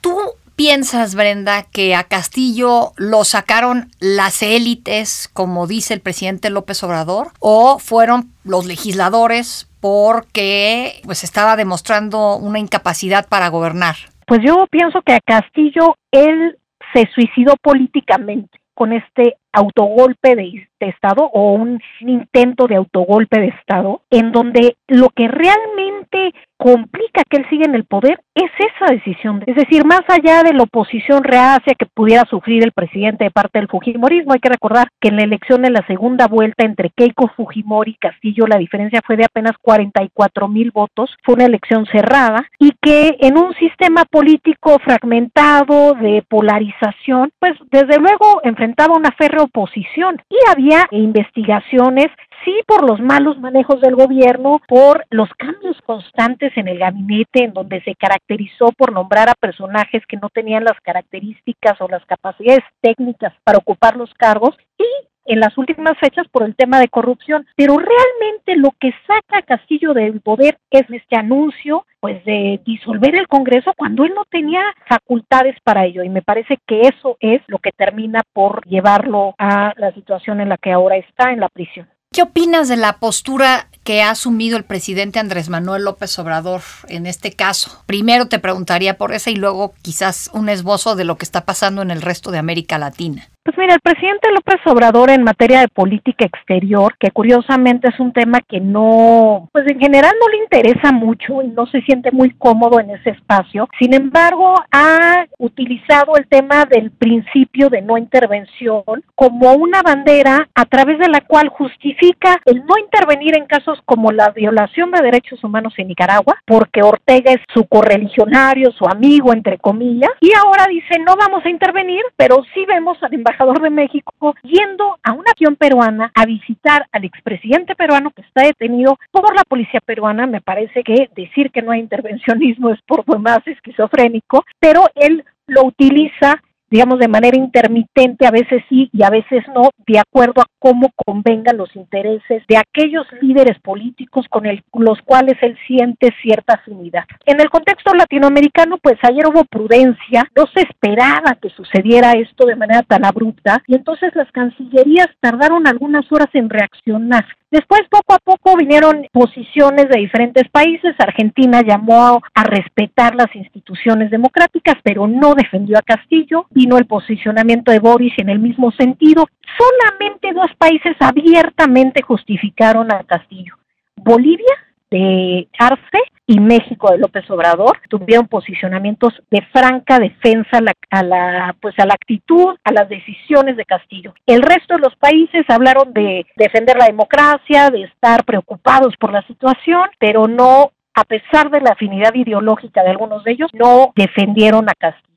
¿Tú 0.00 0.16
piensas, 0.54 1.14
Brenda, 1.14 1.64
que 1.72 1.94
a 1.94 2.04
Castillo 2.04 2.92
lo 2.96 3.24
sacaron 3.24 3.90
las 4.00 4.42
élites, 4.42 5.28
como 5.32 5.66
dice 5.66 5.94
el 5.94 6.00
presidente 6.00 6.50
López 6.50 6.82
Obrador, 6.84 7.28
o 7.40 7.78
fueron 7.78 8.32
los 8.44 8.66
legisladores 8.66 9.68
porque 9.80 11.00
pues 11.04 11.24
estaba 11.24 11.56
demostrando 11.56 12.36
una 12.36 12.58
incapacidad 12.58 13.28
para 13.28 13.48
gobernar? 13.48 13.94
Pues 14.26 14.40
yo 14.44 14.66
pienso 14.70 15.00
que 15.02 15.14
a 15.14 15.20
Castillo 15.20 15.96
él 16.10 16.58
se 16.92 17.08
suicidó 17.14 17.54
políticamente 17.62 18.58
con 18.74 18.92
este 18.92 19.36
autogolpe 19.52 20.36
de, 20.36 20.68
Estado 20.80 21.28
o 21.32 21.54
un 21.54 21.80
intento 21.98 22.68
de 22.68 22.76
autogolpe 22.76 23.40
de 23.40 23.48
Estado, 23.48 24.02
en 24.10 24.30
donde 24.30 24.76
lo 24.86 25.08
que 25.08 25.26
realmente 25.26 26.32
complica 26.56 27.22
que 27.28 27.38
él 27.38 27.46
siga 27.50 27.64
en 27.64 27.74
el 27.74 27.84
poder 27.84 28.20
es 28.34 28.50
esa 28.58 28.92
decisión. 28.92 29.42
Es 29.46 29.56
decir, 29.56 29.84
más 29.84 30.02
allá 30.08 30.42
de 30.42 30.52
la 30.52 30.64
oposición 30.64 31.24
reacia 31.24 31.74
que 31.76 31.86
pudiera 31.86 32.24
sufrir 32.30 32.62
el 32.62 32.72
presidente 32.72 33.24
de 33.24 33.30
parte 33.30 33.58
del 33.58 33.68
Fujimorismo, 33.68 34.32
hay 34.32 34.40
que 34.40 34.48
recordar 34.48 34.88
que 35.00 35.08
en 35.08 35.16
la 35.16 35.22
elección 35.22 35.62
de 35.62 35.70
la 35.70 35.84
segunda 35.86 36.28
vuelta 36.28 36.64
entre 36.64 36.90
Keiko 36.90 37.28
Fujimori 37.36 37.92
y 37.92 37.94
Castillo 37.96 38.46
la 38.46 38.58
diferencia 38.58 39.00
fue 39.04 39.16
de 39.16 39.24
apenas 39.24 39.52
44 39.60 40.48
mil 40.48 40.70
votos, 40.70 41.10
fue 41.24 41.34
una 41.34 41.46
elección 41.46 41.86
cerrada 41.86 42.44
y 42.58 42.72
que 42.80 43.16
en 43.20 43.36
un 43.36 43.54
sistema 43.54 44.04
político 44.04 44.78
fragmentado 44.84 45.94
de 45.94 46.24
polarización, 46.28 47.30
pues 47.38 47.54
desde 47.70 47.98
luego 47.98 48.40
enfrentaba 48.42 48.96
una 48.96 49.12
férrea 49.12 49.37
oposición. 49.42 50.22
Y 50.28 50.36
había 50.50 50.86
investigaciones 50.90 52.06
sí 52.44 52.60
por 52.66 52.88
los 52.88 53.00
malos 53.00 53.38
manejos 53.38 53.80
del 53.80 53.94
gobierno, 53.94 54.60
por 54.68 55.04
los 55.10 55.28
cambios 55.34 55.80
constantes 55.82 56.56
en 56.56 56.68
el 56.68 56.78
gabinete, 56.78 57.44
en 57.44 57.52
donde 57.52 57.82
se 57.82 57.94
caracterizó 57.94 58.72
por 58.76 58.92
nombrar 58.92 59.28
a 59.28 59.34
personajes 59.34 60.02
que 60.06 60.16
no 60.16 60.28
tenían 60.30 60.64
las 60.64 60.80
características 60.82 61.80
o 61.80 61.88
las 61.88 62.04
capacidades 62.06 62.64
técnicas 62.80 63.32
para 63.44 63.58
ocupar 63.58 63.96
los 63.96 64.12
cargos, 64.14 64.56
y 64.78 65.07
en 65.28 65.40
las 65.40 65.56
últimas 65.56 65.96
fechas 65.98 66.26
por 66.28 66.42
el 66.42 66.56
tema 66.56 66.80
de 66.80 66.88
corrupción. 66.88 67.46
Pero 67.54 67.76
realmente 67.76 68.56
lo 68.56 68.74
que 68.80 68.92
saca 69.06 69.38
a 69.38 69.42
Castillo 69.42 69.94
del 69.94 70.20
poder 70.20 70.58
es 70.70 70.90
este 70.90 71.16
anuncio 71.16 71.84
pues 72.00 72.24
de 72.24 72.60
disolver 72.64 73.14
el 73.14 73.28
Congreso 73.28 73.72
cuando 73.76 74.04
él 74.04 74.12
no 74.14 74.24
tenía 74.24 74.62
facultades 74.88 75.56
para 75.62 75.84
ello 75.84 76.02
y 76.02 76.08
me 76.08 76.22
parece 76.22 76.58
que 76.66 76.82
eso 76.82 77.16
es 77.20 77.42
lo 77.48 77.58
que 77.58 77.72
termina 77.72 78.22
por 78.32 78.64
llevarlo 78.66 79.34
a 79.38 79.74
la 79.76 79.92
situación 79.92 80.40
en 80.40 80.48
la 80.48 80.56
que 80.56 80.72
ahora 80.72 80.96
está 80.96 81.32
en 81.32 81.40
la 81.40 81.48
prisión. 81.48 81.88
¿Qué 82.10 82.22
opinas 82.22 82.68
de 82.68 82.76
la 82.76 82.94
postura 82.94 83.68
que 83.84 84.02
ha 84.02 84.10
asumido 84.10 84.56
el 84.56 84.64
presidente 84.64 85.18
Andrés 85.18 85.50
Manuel 85.50 85.84
López 85.84 86.18
Obrador 86.18 86.62
en 86.88 87.06
este 87.06 87.32
caso? 87.32 87.82
Primero 87.86 88.28
te 88.28 88.38
preguntaría 88.38 88.96
por 88.96 89.12
esa 89.12 89.30
y 89.30 89.36
luego 89.36 89.74
quizás 89.82 90.30
un 90.32 90.48
esbozo 90.48 90.96
de 90.96 91.04
lo 91.04 91.16
que 91.16 91.24
está 91.24 91.44
pasando 91.44 91.82
en 91.82 91.90
el 91.90 92.00
resto 92.00 92.30
de 92.30 92.38
América 92.38 92.78
Latina. 92.78 93.28
Pues 93.48 93.56
mira, 93.56 93.72
el 93.72 93.80
presidente 93.80 94.30
López 94.30 94.60
Obrador 94.66 95.08
en 95.08 95.22
materia 95.22 95.60
de 95.60 95.68
política 95.68 96.26
exterior, 96.26 96.94
que 97.00 97.10
curiosamente 97.10 97.88
es 97.88 97.98
un 97.98 98.12
tema 98.12 98.42
que 98.42 98.60
no, 98.60 99.48
pues 99.54 99.64
en 99.70 99.80
general 99.80 100.12
no 100.20 100.28
le 100.28 100.42
interesa 100.44 100.92
mucho 100.92 101.40
y 101.40 101.48
no 101.48 101.64
se 101.64 101.80
siente 101.80 102.10
muy 102.10 102.32
cómodo 102.32 102.78
en 102.78 102.90
ese 102.90 103.08
espacio, 103.08 103.66
sin 103.78 103.94
embargo 103.94 104.52
ha 104.70 105.24
utilizado 105.38 106.16
el 106.18 106.28
tema 106.28 106.66
del 106.66 106.90
principio 106.90 107.70
de 107.70 107.80
no 107.80 107.96
intervención 107.96 108.82
como 109.14 109.54
una 109.54 109.80
bandera 109.80 110.46
a 110.54 110.66
través 110.66 110.98
de 110.98 111.08
la 111.08 111.22
cual 111.22 111.48
justifica 111.48 112.36
el 112.44 112.66
no 112.66 112.74
intervenir 112.76 113.34
en 113.34 113.46
casos 113.46 113.80
como 113.86 114.12
la 114.12 114.28
violación 114.28 114.90
de 114.90 115.00
derechos 115.00 115.42
humanos 115.42 115.72
en 115.78 115.88
Nicaragua, 115.88 116.36
porque 116.44 116.82
Ortega 116.82 117.32
es 117.32 117.40
su 117.54 117.66
correligionario, 117.66 118.72
su 118.72 118.84
amigo, 118.84 119.32
entre 119.32 119.56
comillas, 119.56 120.10
y 120.20 120.32
ahora 120.34 120.66
dice 120.68 120.98
no 120.98 121.16
vamos 121.16 121.42
a 121.46 121.48
intervenir, 121.48 122.02
pero 122.14 122.44
sí 122.52 122.66
vemos 122.66 123.02
al 123.02 123.14
embajador 123.14 123.37
de 123.46 123.70
México 123.70 124.34
yendo 124.42 124.98
a 125.02 125.12
una 125.12 125.30
acción 125.30 125.56
peruana 125.56 126.10
a 126.14 126.26
visitar 126.26 126.86
al 126.92 127.04
expresidente 127.04 127.74
peruano 127.74 128.10
que 128.10 128.22
está 128.22 128.42
detenido 128.42 128.98
por 129.10 129.34
la 129.34 129.44
policía 129.44 129.80
peruana. 129.80 130.26
Me 130.26 130.40
parece 130.40 130.82
que 130.82 131.08
decir 131.14 131.50
que 131.50 131.62
no 131.62 131.70
hay 131.70 131.80
intervencionismo 131.80 132.70
es 132.70 132.80
por 132.82 133.04
demás 133.04 133.40
esquizofrénico, 133.46 134.44
pero 134.58 134.86
él 134.94 135.24
lo 135.46 135.64
utiliza 135.64 136.42
digamos, 136.70 136.98
de 136.98 137.08
manera 137.08 137.36
intermitente, 137.36 138.26
a 138.26 138.30
veces 138.30 138.62
sí 138.68 138.90
y 138.92 139.02
a 139.02 139.10
veces 139.10 139.44
no, 139.54 139.70
de 139.86 139.98
acuerdo 139.98 140.42
a 140.42 140.46
cómo 140.58 140.90
convengan 141.04 141.56
los 141.56 141.74
intereses 141.76 142.42
de 142.48 142.56
aquellos 142.56 143.06
líderes 143.20 143.58
políticos 143.60 144.26
con 144.28 144.44
los 144.84 145.00
cuales 145.02 145.36
él 145.42 145.56
siente 145.66 146.12
cierta 146.22 146.54
afinidad. 146.54 147.04
En 147.26 147.40
el 147.40 147.50
contexto 147.50 147.94
latinoamericano, 147.94 148.78
pues 148.78 148.98
ayer 149.02 149.26
hubo 149.26 149.44
prudencia, 149.44 150.30
no 150.36 150.46
se 150.54 150.62
esperaba 150.62 151.36
que 151.40 151.50
sucediera 151.50 152.12
esto 152.12 152.46
de 152.46 152.56
manera 152.56 152.82
tan 152.82 153.04
abrupta 153.04 153.62
y 153.66 153.74
entonces 153.74 154.14
las 154.14 154.30
cancillerías 154.32 155.08
tardaron 155.20 155.66
algunas 155.66 156.10
horas 156.10 156.28
en 156.34 156.50
reaccionar. 156.50 157.24
Después, 157.50 157.80
poco 157.88 158.12
a 158.12 158.18
poco, 158.18 158.56
vinieron 158.58 159.06
posiciones 159.10 159.88
de 159.88 160.00
diferentes 160.00 160.46
países. 160.50 160.94
Argentina 160.98 161.62
llamó 161.62 162.20
a 162.34 162.44
respetar 162.44 163.14
las 163.14 163.34
instituciones 163.34 164.10
democráticas, 164.10 164.74
pero 164.82 165.06
no 165.06 165.34
defendió 165.34 165.78
a 165.78 165.82
Castillo. 165.82 166.46
Vino 166.58 166.76
el 166.76 166.86
posicionamiento 166.86 167.70
de 167.70 167.78
Boris 167.78 168.12
en 168.16 168.30
el 168.30 168.40
mismo 168.40 168.72
sentido. 168.72 169.28
Solamente 169.56 170.32
dos 170.32 170.50
países 170.58 170.96
abiertamente 170.98 172.02
justificaron 172.02 172.92
a 172.92 173.04
Castillo. 173.04 173.54
Bolivia 173.94 174.56
de 174.90 175.46
Arce 175.56 176.00
y 176.26 176.40
México 176.40 176.90
de 176.90 176.98
López 176.98 177.30
Obrador 177.30 177.78
tuvieron 177.88 178.26
posicionamientos 178.26 179.12
de 179.30 179.40
franca 179.52 180.00
defensa 180.00 180.58
a 180.58 180.60
la, 180.60 180.72
a 180.90 181.02
la, 181.04 181.56
pues 181.60 181.78
a 181.78 181.86
la 181.86 181.94
actitud, 181.94 182.56
a 182.64 182.72
las 182.72 182.88
decisiones 182.88 183.56
de 183.56 183.64
Castillo. 183.64 184.12
El 184.26 184.42
resto 184.42 184.74
de 184.74 184.80
los 184.80 184.96
países 184.96 185.44
hablaron 185.46 185.92
de 185.92 186.26
defender 186.34 186.76
la 186.76 186.86
democracia, 186.86 187.70
de 187.70 187.84
estar 187.84 188.24
preocupados 188.24 188.96
por 188.96 189.12
la 189.12 189.24
situación, 189.28 189.84
pero 190.00 190.26
no 190.26 190.72
a 190.92 191.04
pesar 191.04 191.52
de 191.52 191.60
la 191.60 191.70
afinidad 191.70 192.12
ideológica 192.14 192.82
de 192.82 192.90
algunos 192.90 193.22
de 193.22 193.30
ellos, 193.30 193.50
no 193.54 193.92
defendieron 193.94 194.68
a 194.68 194.74
Castillo. 194.74 195.07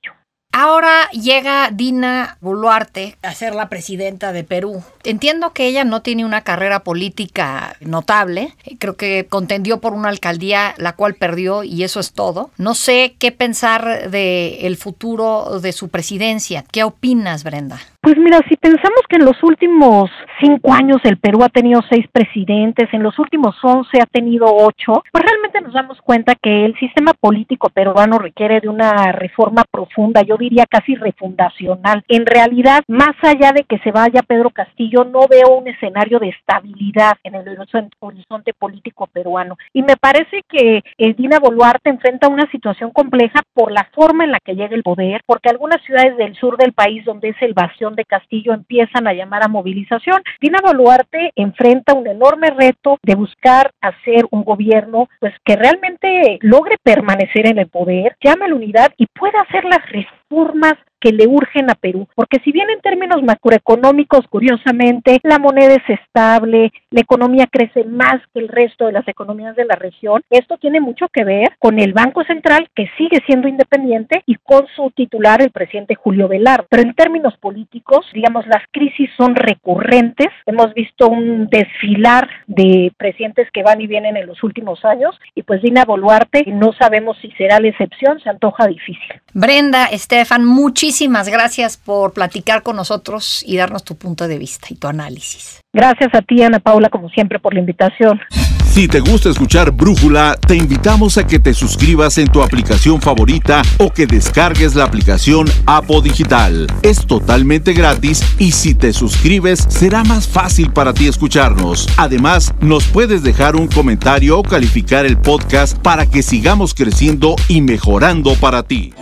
Ahora 0.54 1.10
llega 1.12 1.70
Dina 1.72 2.38
Boluarte 2.42 3.18
a 3.22 3.34
ser 3.34 3.56
la 3.56 3.70
presidenta 3.70 4.34
de 4.34 4.44
Perú. 4.44 4.84
Entiendo 5.04 5.54
que 5.54 5.66
ella 5.68 5.86
no 5.86 6.02
tiene 6.02 6.26
una 6.26 6.42
carrera 6.42 6.84
política 6.84 7.78
notable. 7.80 8.54
Creo 8.78 8.98
que 8.98 9.28
contendió 9.30 9.80
por 9.80 9.94
una 9.94 10.10
alcaldía 10.10 10.76
la 10.78 10.96
cual 10.96 11.16
perdió 11.16 11.64
y 11.64 11.84
eso 11.84 12.00
es 12.00 12.12
todo. 12.12 12.52
No 12.58 12.76
sé 12.76 13.16
qué 13.18 13.32
pensar 13.32 14.10
del 14.12 14.58
el 14.62 14.78
futuro 14.78 15.60
de 15.62 15.72
su 15.72 15.88
presidencia. 15.88 16.66
¿Qué 16.70 16.84
opinas, 16.84 17.44
Brenda? 17.44 17.80
Pues 18.04 18.18
mira, 18.18 18.40
si 18.50 18.58
pensamos 18.58 19.02
que 19.08 19.18
en 19.18 19.26
los 19.26 19.44
últimos 19.44 20.10
cinco 20.40 20.74
años 20.74 20.98
el 21.04 21.18
Perú 21.18 21.44
ha 21.44 21.50
tenido 21.50 21.82
seis 21.88 22.08
presidentes, 22.12 22.92
en 22.94 23.04
los 23.04 23.20
últimos 23.20 23.56
once 23.62 24.02
ha 24.02 24.08
tenido 24.08 24.48
ocho, 24.48 25.04
pues 25.12 25.24
realmente 25.24 25.62
nos 25.62 25.72
damos 25.72 26.02
cuenta 26.02 26.34
que 26.34 26.66
el 26.66 26.76
sistema 26.80 27.14
político 27.14 27.70
peruano 27.70 28.18
requiere 28.18 28.60
de 28.60 28.70
una 28.70 29.12
reforma 29.12 29.64
profunda, 29.70 30.24
yo 30.24 30.36
diría 30.38 30.66
casi 30.68 30.96
refundacional. 30.96 32.04
En 32.08 32.26
realidad, 32.26 32.82
más 32.88 33.14
allá 33.22 33.52
de 33.52 33.66
que 33.66 33.78
se 33.84 33.92
vaya 33.92 34.24
Pedro 34.24 34.50
Castillo, 34.50 35.04
no 35.04 35.28
veo 35.30 35.60
un 35.60 35.68
escenario 35.68 36.18
de 36.18 36.30
estabilidad 36.30 37.18
en 37.24 37.36
el 37.36 37.56
horizonte 38.00 38.54
político 38.58 39.06
peruano. 39.14 39.60
Y 39.74 39.84
me 39.84 39.96
parece 39.96 40.42
que 40.50 40.82
el 40.98 41.16
Dina 41.16 41.38
Boluarte 41.38 41.92
enfrenta 41.92 42.30
una 42.30 42.50
situación 42.50 42.90
compleja 42.90 43.44
por 43.54 43.72
la 43.72 43.88
forma 43.94 44.24
en 44.24 44.32
la 44.32 44.40
que 44.40 44.56
llega 44.56 44.76
el 44.76 44.82
poder, 44.82 45.22
porque 45.28 45.50
algunas 45.50 45.84
ciudades 45.84 46.18
del 46.18 46.34
sur 46.34 46.58
del 46.58 46.74
país 46.74 47.06
donde 47.06 47.30
es 47.30 47.36
el 47.42 47.54
de 47.96 48.06
Castillo 48.06 48.54
empiezan 48.54 49.08
a 49.08 49.14
llamar 49.14 49.44
a 49.44 49.48
movilización. 49.48 50.22
Dina 50.40 50.60
Boluarte 50.64 51.32
enfrenta 51.36 51.94
un 51.94 52.08
enorme 52.08 52.50
reto 52.50 52.98
de 53.04 53.16
buscar 53.16 53.72
hacer 53.82 54.26
un 54.32 54.44
gobierno 54.44 55.10
pues 55.20 55.34
que 55.46 55.56
realmente 55.56 56.40
logre 56.42 56.78
permanecer 56.84 57.48
en 57.48 57.60
el 57.60 57.68
poder, 57.68 58.16
llame 58.24 58.46
a 58.46 58.48
la 58.50 58.56
unidad 58.56 58.94
y 58.98 59.08
pueda 59.08 59.40
hacer 59.42 59.64
las 59.66 59.82
reformas 59.90 60.76
que 61.02 61.12
le 61.12 61.28
urgen 61.28 61.70
a 61.72 61.76
Perú, 61.76 62.08
porque 62.16 62.40
si 62.46 62.52
bien 62.52 62.70
en 62.70 62.80
términos 62.80 63.24
macroeconómicos, 63.24 64.28
curiosamente, 64.30 65.20
la 65.24 65.40
moneda 65.40 65.74
es 65.74 66.00
estable, 66.00 66.72
la 66.92 67.02
economía 67.02 67.48
crece 67.52 67.84
más 67.84 68.22
que 68.34 68.40
el 68.40 68.48
resto 68.48 68.86
de 68.86 68.92
las 68.92 69.08
economías 69.08 69.56
de 69.56 69.66
la 69.66 69.76
región, 69.76 70.22
esto 70.30 70.58
tiene 70.58 70.80
mucho 70.80 71.08
que 71.12 71.24
ver 71.24 71.50
con 71.58 71.80
el 71.80 71.94
Banco 71.94 72.24
Central, 72.24 72.70
que 72.76 72.88
sigue 72.98 73.20
siendo 73.26 73.48
independiente, 73.48 74.22
y 74.28 74.36
con 74.36 74.68
su 74.76 74.92
titular, 74.92 75.42
el 75.42 75.50
presidente 75.50 75.96
Julio 75.96 76.28
Velarde. 76.28 76.68
Pero 76.70 76.84
en 76.84 76.94
términos 76.94 77.36
políticos, 77.38 78.06
digamos, 78.14 78.46
las 78.46 78.64
crisis 78.72 79.10
son 79.18 79.36
recurrentes. 79.36 80.28
Hemos 80.46 80.74
visto 80.76 81.08
un 81.08 81.48
desfilar 81.48 82.30
de 82.46 82.92
presidentes 82.96 83.50
que 83.52 83.64
van 83.64 83.82
y 83.82 83.88
vienen 83.88 84.18
en 84.18 84.28
los 84.28 84.44
últimos 84.44 84.86
años, 84.86 85.20
y 85.34 85.42
pues 85.42 85.64
Dina 85.64 85.84
Boluarte, 85.84 86.44
no 86.48 86.74
sabemos 86.74 87.18
si 87.22 87.32
será 87.32 87.60
la 87.60 87.70
excepción, 87.70 88.20
se 88.20 88.30
antoja 88.30 88.68
difícil. 88.68 89.22
Brenda, 89.34 89.86
Estefan, 89.86 90.46
muchísimas 90.46 90.91
muchísimas 90.92 91.30
gracias 91.30 91.78
por 91.78 92.12
platicar 92.12 92.64
con 92.64 92.76
nosotros 92.76 93.46
y 93.48 93.56
darnos 93.56 93.86
tu 93.86 93.96
punto 93.96 94.28
de 94.28 94.38
vista 94.38 94.68
y 94.72 94.76
tu 94.76 94.88
análisis. 94.88 95.62
Gracias 95.72 96.14
a 96.14 96.22
ti, 96.22 96.44
Ana 96.44 96.60
Paula, 96.60 96.90
como 96.90 97.08
siempre, 97.08 97.40
por 97.40 97.54
la 97.54 97.62
invitación. 97.62 98.20
Si 98.66 98.90
te 98.90 99.00
gusta 99.00 99.30
escuchar 99.30 99.72
Brújula, 99.72 100.38
te 100.46 100.58
invitamos 100.58 101.18
a 101.18 101.26
que 101.26 101.40
te 101.40 101.54
suscribas 101.54 102.18
en 102.18 102.28
tu 102.28 102.44
aplicación 102.44 103.02
favorita 103.02 103.62
o 103.78 103.90
que 103.90 104.06
descargues 104.06 104.76
la 104.76 104.84
aplicación 104.84 105.48
Apo 105.66 106.02
Digital. 106.02 106.68
Es 106.82 107.08
totalmente 107.08 107.72
gratis 107.72 108.22
y 108.38 108.52
si 108.52 108.76
te 108.76 108.92
suscribes 108.92 109.66
será 109.70 110.04
más 110.04 110.28
fácil 110.28 110.74
para 110.74 110.94
ti 110.94 111.08
escucharnos. 111.08 111.88
Además, 111.96 112.54
nos 112.60 112.84
puedes 112.86 113.24
dejar 113.24 113.56
un 113.56 113.68
comentario 113.68 114.40
o 114.40 114.44
calificar 114.44 115.06
el 115.06 115.18
podcast 115.18 115.78
para 115.78 116.06
que 116.06 116.22
sigamos 116.22 116.74
creciendo 116.74 117.38
y 117.48 117.62
mejorando 117.62 118.36
para 118.36 118.64
ti. 118.64 118.94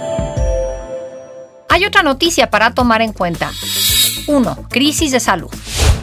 Hay 1.69 1.85
otra 1.85 2.03
noticia 2.03 2.49
para 2.49 2.73
tomar 2.73 3.01
en 3.01 3.13
cuenta. 3.13 3.51
1. 4.27 4.67
Crisis 4.69 5.11
de 5.11 5.19
salud. 5.19 5.49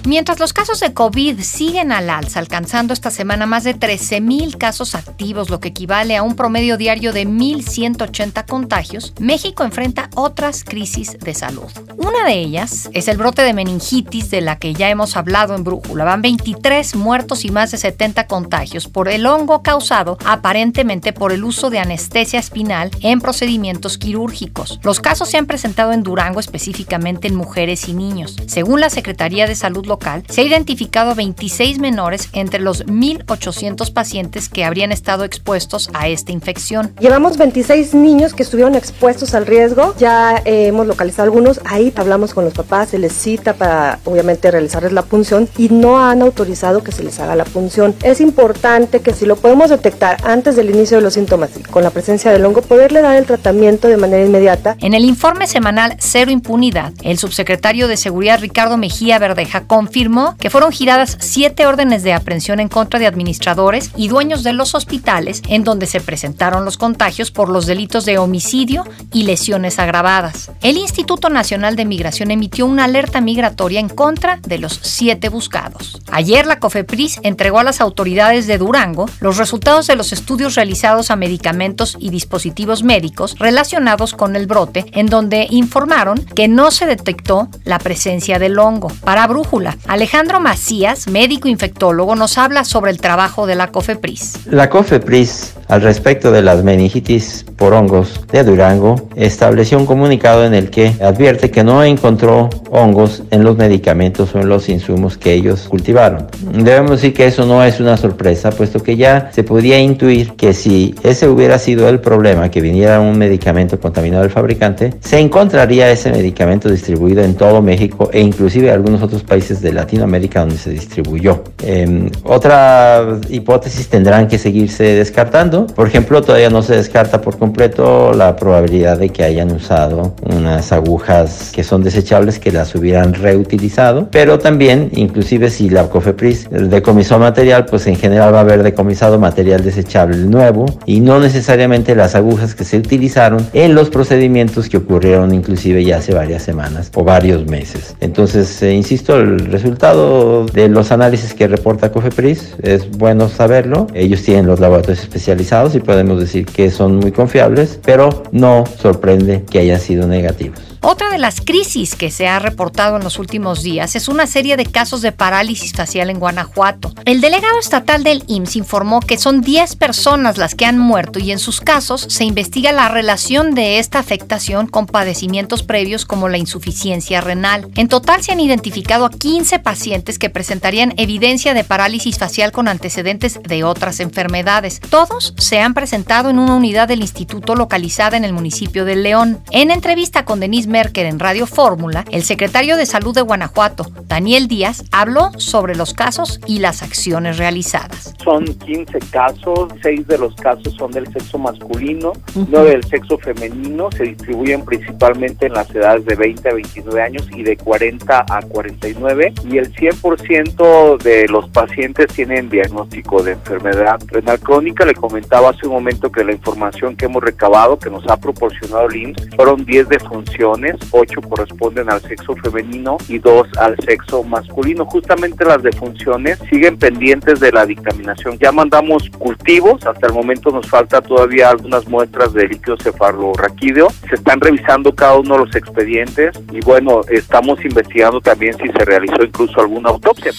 Mientras 0.06 0.38
los 0.38 0.52
casos 0.52 0.78
de 0.78 0.94
COVID 0.94 1.40
siguen 1.40 1.90
al 1.90 2.10
alza, 2.10 2.38
alcanzando 2.38 2.94
esta 2.94 3.10
semana 3.10 3.44
más 3.44 3.64
de 3.64 3.74
13.000 3.74 4.56
casos 4.56 4.94
activos, 4.94 5.50
lo 5.50 5.58
que 5.58 5.70
equivale 5.70 6.16
a 6.16 6.22
un 6.22 6.36
promedio 6.36 6.76
diario 6.76 7.12
de 7.12 7.26
1.180 7.26 8.46
contagios, 8.46 9.14
México 9.18 9.64
enfrenta 9.64 10.08
otras 10.14 10.62
crisis 10.62 11.18
de 11.18 11.34
salud. 11.34 11.66
Una 11.96 12.24
de 12.24 12.34
ellas 12.34 12.88
es 12.92 13.08
el 13.08 13.16
brote 13.16 13.42
de 13.42 13.52
meningitis 13.52 14.30
de 14.30 14.42
la 14.42 14.60
que 14.60 14.74
ya 14.74 14.90
hemos 14.90 15.16
hablado 15.16 15.56
en 15.56 15.64
Brújula. 15.64 16.04
Van 16.04 16.22
23 16.22 16.94
muertos 16.94 17.44
y 17.44 17.50
más 17.50 17.72
de 17.72 17.78
70 17.78 18.28
contagios 18.28 18.86
por 18.86 19.08
el 19.08 19.26
hongo 19.26 19.64
causado 19.64 20.18
aparentemente 20.24 21.12
por 21.12 21.32
el 21.32 21.42
uso 21.42 21.68
de 21.68 21.80
anestesia 21.80 22.38
espinal 22.38 22.92
en 23.00 23.20
procedimientos 23.20 23.98
quirúrgicos. 23.98 24.78
Los 24.84 25.00
casos 25.00 25.28
se 25.28 25.38
han 25.38 25.46
presentado 25.46 25.92
en 25.92 26.04
Durango, 26.04 26.38
específicamente 26.38 27.26
en 27.26 27.34
mujeres 27.34 27.88
y 27.88 27.92
niños. 27.92 28.36
Según 28.46 28.80
la 28.80 28.88
Secretaría 28.88 29.48
de 29.48 29.56
Salud 29.56 29.84
Local, 29.84 29.95
se 30.28 30.40
ha 30.40 30.44
identificado 30.44 31.14
26 31.14 31.78
menores 31.78 32.28
entre 32.32 32.60
los 32.60 32.86
1.800 32.86 33.92
pacientes 33.92 34.48
que 34.48 34.64
habrían 34.64 34.92
estado 34.92 35.24
expuestos 35.24 35.90
a 35.94 36.08
esta 36.08 36.32
infección. 36.32 36.92
Llevamos 37.00 37.36
26 37.36 37.94
niños 37.94 38.34
que 38.34 38.42
estuvieron 38.42 38.74
expuestos 38.74 39.34
al 39.34 39.46
riesgo, 39.46 39.94
ya 39.98 40.42
eh, 40.44 40.66
hemos 40.66 40.86
localizado 40.86 41.24
algunos, 41.24 41.60
ahí 41.64 41.92
hablamos 41.96 42.34
con 42.34 42.44
los 42.44 42.54
papás, 42.54 42.90
se 42.90 42.98
les 42.98 43.12
cita 43.12 43.54
para 43.54 43.98
obviamente 44.04 44.50
realizarles 44.50 44.92
la 44.92 45.02
punción 45.02 45.48
y 45.56 45.68
no 45.68 45.98
han 46.02 46.22
autorizado 46.22 46.82
que 46.82 46.92
se 46.92 47.02
les 47.02 47.18
haga 47.20 47.36
la 47.36 47.44
punción. 47.44 47.94
Es 48.02 48.20
importante 48.20 49.00
que 49.00 49.12
si 49.12 49.26
lo 49.26 49.36
podemos 49.36 49.70
detectar 49.70 50.18
antes 50.24 50.56
del 50.56 50.70
inicio 50.70 50.98
de 50.98 51.02
los 51.02 51.14
síntomas 51.14 51.50
con 51.70 51.82
la 51.82 51.90
presencia 51.90 52.30
del 52.30 52.44
hongo, 52.44 52.62
poderle 52.62 53.02
dar 53.02 53.16
el 53.16 53.26
tratamiento 53.26 53.88
de 53.88 53.96
manera 53.96 54.24
inmediata. 54.24 54.76
En 54.80 54.94
el 54.94 55.04
informe 55.04 55.46
semanal 55.46 55.96
Cero 55.98 56.30
Impunidad, 56.30 56.92
el 57.02 57.18
subsecretario 57.18 57.88
de 57.88 57.96
Seguridad 57.96 58.40
Ricardo 58.40 58.76
Mejía 58.76 59.18
Verdeja 59.18 59.64
confirmó 59.86 60.36
que 60.38 60.50
fueron 60.50 60.72
giradas 60.72 61.16
siete 61.20 61.64
órdenes 61.64 62.02
de 62.02 62.12
aprehensión 62.12 62.58
en 62.58 62.68
contra 62.68 62.98
de 62.98 63.06
administradores 63.06 63.92
y 63.94 64.08
dueños 64.08 64.42
de 64.42 64.52
los 64.52 64.74
hospitales 64.74 65.42
en 65.48 65.62
donde 65.62 65.86
se 65.86 66.00
presentaron 66.00 66.64
los 66.64 66.76
contagios 66.76 67.30
por 67.30 67.48
los 67.48 67.66
delitos 67.66 68.04
de 68.04 68.18
homicidio 68.18 68.84
y 69.12 69.22
lesiones 69.22 69.78
agravadas. 69.78 70.50
El 70.60 70.76
Instituto 70.76 71.28
Nacional 71.28 71.76
de 71.76 71.84
Migración 71.84 72.32
emitió 72.32 72.66
una 72.66 72.82
alerta 72.82 73.20
migratoria 73.20 73.78
en 73.78 73.88
contra 73.88 74.40
de 74.42 74.58
los 74.58 74.80
siete 74.82 75.28
buscados. 75.28 76.02
Ayer 76.10 76.46
la 76.46 76.58
COFEPRIS 76.58 77.20
entregó 77.22 77.60
a 77.60 77.64
las 77.64 77.80
autoridades 77.80 78.48
de 78.48 78.58
Durango 78.58 79.08
los 79.20 79.36
resultados 79.36 79.86
de 79.86 79.94
los 79.94 80.12
estudios 80.12 80.56
realizados 80.56 81.12
a 81.12 81.16
medicamentos 81.16 81.96
y 82.00 82.10
dispositivos 82.10 82.82
médicos 82.82 83.36
relacionados 83.38 84.14
con 84.14 84.34
el 84.34 84.48
brote, 84.48 84.86
en 84.94 85.06
donde 85.06 85.46
informaron 85.48 86.18
que 86.34 86.48
no 86.48 86.72
se 86.72 86.86
detectó 86.86 87.48
la 87.62 87.78
presencia 87.78 88.40
del 88.40 88.58
hongo. 88.58 88.88
Para 89.04 89.28
Brújula, 89.28 89.65
Alejandro 89.86 90.40
Macías, 90.40 91.08
médico 91.08 91.48
infectólogo, 91.48 92.14
nos 92.16 92.38
habla 92.38 92.64
sobre 92.64 92.90
el 92.90 92.98
trabajo 92.98 93.46
de 93.46 93.54
la 93.54 93.68
COFEPRIS. 93.68 94.46
La 94.50 94.68
COFEPRIS, 94.68 95.54
al 95.68 95.82
respecto 95.82 96.30
de 96.30 96.42
las 96.42 96.62
meningitis 96.62 97.44
por 97.56 97.72
hongos 97.72 98.20
de 98.30 98.44
Durango, 98.44 99.08
estableció 99.16 99.78
un 99.78 99.86
comunicado 99.86 100.44
en 100.44 100.54
el 100.54 100.70
que 100.70 100.94
advierte 101.00 101.50
que 101.50 101.64
no 101.64 101.82
encontró 101.82 102.50
hongos 102.70 103.22
en 103.30 103.44
los 103.44 103.56
medicamentos 103.56 104.34
o 104.34 104.40
en 104.40 104.48
los 104.48 104.68
insumos 104.68 105.16
que 105.16 105.32
ellos 105.32 105.66
cultivaron. 105.68 106.26
Debemos 106.52 106.92
decir 106.92 107.14
que 107.14 107.26
eso 107.26 107.46
no 107.46 107.64
es 107.64 107.80
una 107.80 107.96
sorpresa, 107.96 108.50
puesto 108.50 108.82
que 108.82 108.96
ya 108.96 109.30
se 109.32 109.44
podía 109.44 109.78
intuir 109.78 110.32
que 110.32 110.52
si 110.52 110.94
ese 111.02 111.28
hubiera 111.28 111.58
sido 111.58 111.88
el 111.88 112.00
problema, 112.00 112.50
que 112.50 112.60
viniera 112.60 113.00
un 113.00 113.18
medicamento 113.18 113.80
contaminado 113.80 114.22
del 114.22 114.30
fabricante, 114.30 114.94
se 115.00 115.18
encontraría 115.18 115.90
ese 115.90 116.10
medicamento 116.10 116.70
distribuido 116.70 117.22
en 117.22 117.34
todo 117.34 117.62
México 117.62 118.10
e 118.12 118.20
inclusive 118.20 118.70
algunos 118.70 119.02
otros 119.02 119.22
países 119.22 119.55
de 119.60 119.72
Latinoamérica 119.72 120.40
donde 120.40 120.56
se 120.56 120.70
distribuyó. 120.70 121.44
Eh, 121.62 122.10
otra 122.24 123.18
hipótesis 123.28 123.88
tendrán 123.88 124.28
que 124.28 124.38
seguirse 124.38 124.84
descartando. 124.84 125.66
Por 125.66 125.86
ejemplo, 125.86 126.22
todavía 126.22 126.50
no 126.50 126.62
se 126.62 126.76
descarta 126.76 127.20
por 127.20 127.38
completo 127.38 128.12
la 128.12 128.36
probabilidad 128.36 128.98
de 128.98 129.10
que 129.10 129.24
hayan 129.24 129.52
usado 129.52 130.14
unas 130.22 130.72
agujas 130.72 131.50
que 131.54 131.64
son 131.64 131.82
desechables 131.82 132.38
que 132.38 132.52
las 132.52 132.74
hubieran 132.74 133.14
reutilizado, 133.14 134.08
pero 134.10 134.38
también, 134.38 134.90
inclusive 134.94 135.50
si 135.50 135.68
la 135.70 135.88
COFEPRIS 135.88 136.48
decomisó 136.50 137.18
material, 137.18 137.66
pues 137.66 137.86
en 137.86 137.96
general 137.96 138.34
va 138.34 138.38
a 138.38 138.42
haber 138.42 138.62
decomisado 138.62 139.18
material 139.18 139.62
desechable 139.62 140.16
nuevo 140.18 140.66
y 140.84 141.00
no 141.00 141.20
necesariamente 141.20 141.94
las 141.94 142.14
agujas 142.14 142.54
que 142.54 142.64
se 142.64 142.78
utilizaron 142.78 143.46
en 143.52 143.74
los 143.74 143.90
procedimientos 143.90 144.68
que 144.68 144.78
ocurrieron 144.78 145.34
inclusive 145.34 145.84
ya 145.84 145.98
hace 145.98 146.14
varias 146.14 146.42
semanas 146.42 146.90
o 146.94 147.04
varios 147.04 147.46
meses. 147.46 147.96
Entonces, 148.00 148.62
eh, 148.62 148.72
insisto, 148.72 149.18
el 149.18 149.45
resultado 149.52 150.46
de 150.46 150.68
los 150.68 150.92
análisis 150.92 151.34
que 151.34 151.48
reporta 151.48 151.92
COFEPRIS 151.92 152.56
es 152.62 152.90
bueno 152.90 153.28
saberlo. 153.28 153.86
Ellos 153.94 154.22
tienen 154.22 154.46
los 154.46 154.60
laboratorios 154.60 155.02
especializados 155.02 155.74
y 155.74 155.80
podemos 155.80 156.20
decir 156.20 156.46
que 156.46 156.70
son 156.70 156.96
muy 156.96 157.12
confiables, 157.12 157.78
pero 157.84 158.22
no 158.32 158.64
sorprende 158.78 159.44
que 159.50 159.58
hayan 159.60 159.80
sido 159.80 160.06
negativos. 160.06 160.75
Otra 160.88 161.10
de 161.10 161.18
las 161.18 161.40
crisis 161.40 161.96
que 161.96 162.12
se 162.12 162.28
ha 162.28 162.38
reportado 162.38 162.96
en 162.96 163.02
los 163.02 163.18
últimos 163.18 163.64
días 163.64 163.96
es 163.96 164.06
una 164.06 164.28
serie 164.28 164.56
de 164.56 164.66
casos 164.66 165.02
de 165.02 165.10
parálisis 165.10 165.72
facial 165.72 166.10
en 166.10 166.20
Guanajuato. 166.20 166.92
El 167.04 167.20
delegado 167.20 167.58
estatal 167.58 168.04
del 168.04 168.22
IMSS 168.28 168.54
informó 168.54 169.00
que 169.00 169.18
son 169.18 169.40
10 169.40 169.74
personas 169.74 170.38
las 170.38 170.54
que 170.54 170.64
han 170.64 170.78
muerto 170.78 171.18
y 171.18 171.32
en 171.32 171.40
sus 171.40 171.60
casos 171.60 172.06
se 172.08 172.22
investiga 172.22 172.70
la 172.70 172.88
relación 172.88 173.52
de 173.52 173.80
esta 173.80 173.98
afectación 173.98 174.68
con 174.68 174.86
padecimientos 174.86 175.64
previos 175.64 176.06
como 176.06 176.28
la 176.28 176.38
insuficiencia 176.38 177.20
renal. 177.20 177.66
En 177.74 177.88
total 177.88 178.22
se 178.22 178.30
han 178.30 178.38
identificado 178.38 179.06
a 179.06 179.10
15 179.10 179.58
pacientes 179.58 180.20
que 180.20 180.30
presentarían 180.30 180.94
evidencia 180.98 181.52
de 181.52 181.64
parálisis 181.64 182.16
facial 182.16 182.52
con 182.52 182.68
antecedentes 182.68 183.40
de 183.42 183.64
otras 183.64 183.98
enfermedades. 183.98 184.78
Todos 184.88 185.34
se 185.36 185.58
han 185.58 185.74
presentado 185.74 186.30
en 186.30 186.38
una 186.38 186.54
unidad 186.54 186.86
del 186.86 187.00
instituto 187.00 187.56
localizada 187.56 188.16
en 188.16 188.24
el 188.24 188.32
municipio 188.32 188.84
de 188.84 188.94
León. 188.94 189.40
En 189.50 189.72
entrevista 189.72 190.24
con 190.24 190.38
Denise 190.38 190.75
Merker 190.76 191.06
en 191.06 191.18
Radio 191.18 191.46
Fórmula, 191.46 192.04
el 192.10 192.22
secretario 192.22 192.76
de 192.76 192.84
Salud 192.84 193.14
de 193.14 193.22
Guanajuato, 193.22 193.86
Daniel 194.08 194.46
Díaz, 194.46 194.84
habló 194.92 195.30
sobre 195.38 195.74
los 195.74 195.94
casos 195.94 196.38
y 196.46 196.58
las 196.58 196.82
acciones 196.82 197.38
realizadas. 197.38 198.12
Son 198.22 198.44
15 198.44 198.98
casos, 199.10 199.70
6 199.82 200.06
de 200.06 200.18
los 200.18 200.36
casos 200.36 200.74
son 200.74 200.90
del 200.90 201.10
sexo 201.14 201.38
masculino, 201.38 202.12
9 202.34 202.68
del 202.68 202.84
sexo 202.84 203.16
femenino, 203.16 203.88
se 203.90 204.02
distribuyen 204.02 204.66
principalmente 204.66 205.46
en 205.46 205.54
las 205.54 205.74
edades 205.74 206.04
de 206.04 206.14
20 206.14 206.46
a 206.46 206.52
29 206.52 207.02
años 207.02 207.26
y 207.34 207.42
de 207.42 207.56
40 207.56 208.26
a 208.28 208.42
49 208.42 209.32
y 209.50 209.56
el 209.56 209.72
100% 209.72 210.98
de 210.98 211.26
los 211.28 211.48
pacientes 211.48 212.08
tienen 212.08 212.50
diagnóstico 212.50 213.22
de 213.22 213.32
enfermedad 213.32 213.98
renal 214.08 214.38
crónica. 214.40 214.84
Le 214.84 214.94
comentaba 214.94 215.48
hace 215.48 215.66
un 215.66 215.72
momento 215.72 216.12
que 216.12 216.22
la 216.22 216.32
información 216.32 216.96
que 216.96 217.06
hemos 217.06 217.22
recabado, 217.22 217.78
que 217.78 217.88
nos 217.88 218.06
ha 218.08 218.18
proporcionado 218.18 218.88
el 218.90 218.96
IMSS, 218.96 219.36
fueron 219.36 219.64
10 219.64 219.88
defunciones 219.88 220.65
8 220.90 221.20
corresponden 221.22 221.90
al 221.90 222.00
sexo 222.02 222.34
femenino 222.36 222.96
y 223.08 223.18
2 223.18 223.48
al 223.58 223.76
sexo 223.84 224.22
masculino. 224.22 224.84
Justamente 224.86 225.44
las 225.44 225.62
defunciones 225.62 226.38
siguen 226.50 226.78
pendientes 226.78 227.40
de 227.40 227.52
la 227.52 227.66
dictaminación. 227.66 228.38
Ya 228.38 228.52
mandamos 228.52 229.08
cultivos, 229.18 229.84
hasta 229.86 230.06
el 230.06 230.12
momento 230.12 230.50
nos 230.50 230.68
falta 230.68 231.00
todavía 231.00 231.50
algunas 231.50 231.86
muestras 231.88 232.32
de 232.32 232.48
líquido 232.48 232.76
cefalorraquídeo. 232.82 233.88
Se 234.08 234.16
están 234.16 234.40
revisando 234.40 234.94
cada 234.94 235.16
uno 235.16 235.34
de 235.34 235.44
los 235.46 235.56
expedientes 235.56 236.38
y 236.52 236.60
bueno, 236.60 237.00
estamos 237.10 237.64
investigando 237.64 238.20
también 238.20 238.56
si 238.56 238.68
se 238.68 238.84
realizó 238.84 239.22
incluso 239.22 239.60
alguna 239.60 239.90
autopsia. 239.90 240.32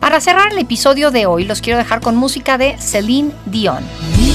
Para 0.00 0.20
cerrar 0.20 0.52
el 0.52 0.58
episodio 0.58 1.10
de 1.10 1.26
hoy, 1.26 1.44
los 1.44 1.60
quiero 1.60 1.78
dejar 1.78 2.00
con 2.00 2.16
música 2.16 2.56
de 2.56 2.78
Celine 2.78 3.32
Dion. 3.44 4.29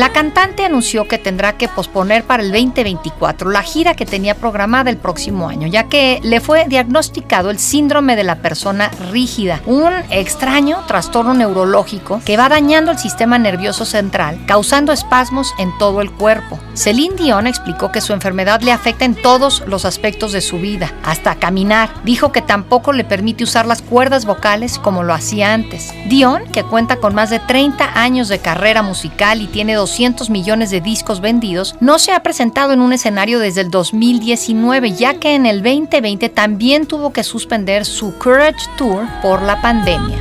La 0.00 0.12
cantante 0.12 0.64
anunció 0.64 1.06
que 1.06 1.18
tendrá 1.18 1.58
que 1.58 1.68
posponer 1.68 2.24
para 2.24 2.42
el 2.42 2.52
2024 2.52 3.50
la 3.50 3.62
gira 3.62 3.92
que 3.92 4.06
tenía 4.06 4.34
programada 4.34 4.88
el 4.88 4.96
próximo 4.96 5.46
año, 5.46 5.66
ya 5.66 5.88
que 5.90 6.20
le 6.22 6.40
fue 6.40 6.64
diagnosticado 6.66 7.50
el 7.50 7.58
síndrome 7.58 8.16
de 8.16 8.24
la 8.24 8.36
persona 8.36 8.90
rígida, 9.12 9.60
un 9.66 9.92
extraño 10.08 10.78
trastorno 10.86 11.34
neurológico 11.34 12.22
que 12.24 12.38
va 12.38 12.48
dañando 12.48 12.92
el 12.92 12.98
sistema 12.98 13.38
nervioso 13.38 13.84
central, 13.84 14.40
causando 14.46 14.90
espasmos 14.90 15.52
en 15.58 15.70
todo 15.76 16.00
el 16.00 16.10
cuerpo. 16.10 16.58
Celine 16.72 17.16
Dion 17.16 17.46
explicó 17.46 17.92
que 17.92 18.00
su 18.00 18.14
enfermedad 18.14 18.62
le 18.62 18.72
afecta 18.72 19.04
en 19.04 19.14
todos 19.14 19.64
los 19.66 19.84
aspectos 19.84 20.32
de 20.32 20.40
su 20.40 20.58
vida, 20.58 20.94
hasta 21.04 21.34
caminar. 21.34 21.90
Dijo 22.04 22.32
que 22.32 22.40
tampoco 22.40 22.94
le 22.94 23.04
permite 23.04 23.44
usar 23.44 23.66
las 23.66 23.82
cuerdas 23.82 24.24
vocales 24.24 24.78
como 24.78 25.02
lo 25.02 25.12
hacía 25.12 25.52
antes. 25.52 25.92
Dion, 26.06 26.44
que 26.54 26.64
cuenta 26.64 26.96
con 26.96 27.14
más 27.14 27.28
de 27.28 27.38
30 27.38 28.00
años 28.00 28.28
de 28.28 28.38
carrera 28.38 28.80
musical 28.80 29.42
y 29.42 29.46
tiene 29.46 29.76
200 29.90 30.30
millones 30.30 30.70
de 30.70 30.80
discos 30.80 31.20
vendidos, 31.20 31.74
no 31.80 31.98
se 31.98 32.12
ha 32.12 32.22
presentado 32.22 32.72
en 32.72 32.80
un 32.80 32.92
escenario 32.92 33.40
desde 33.40 33.62
el 33.62 33.70
2019, 33.70 34.92
ya 34.92 35.14
que 35.14 35.34
en 35.34 35.46
el 35.46 35.62
2020 35.64 36.28
también 36.28 36.86
tuvo 36.86 37.12
que 37.12 37.24
suspender 37.24 37.84
su 37.84 38.16
Courage 38.16 38.66
Tour 38.78 39.08
por 39.20 39.42
la 39.42 39.60
pandemia. 39.60 40.16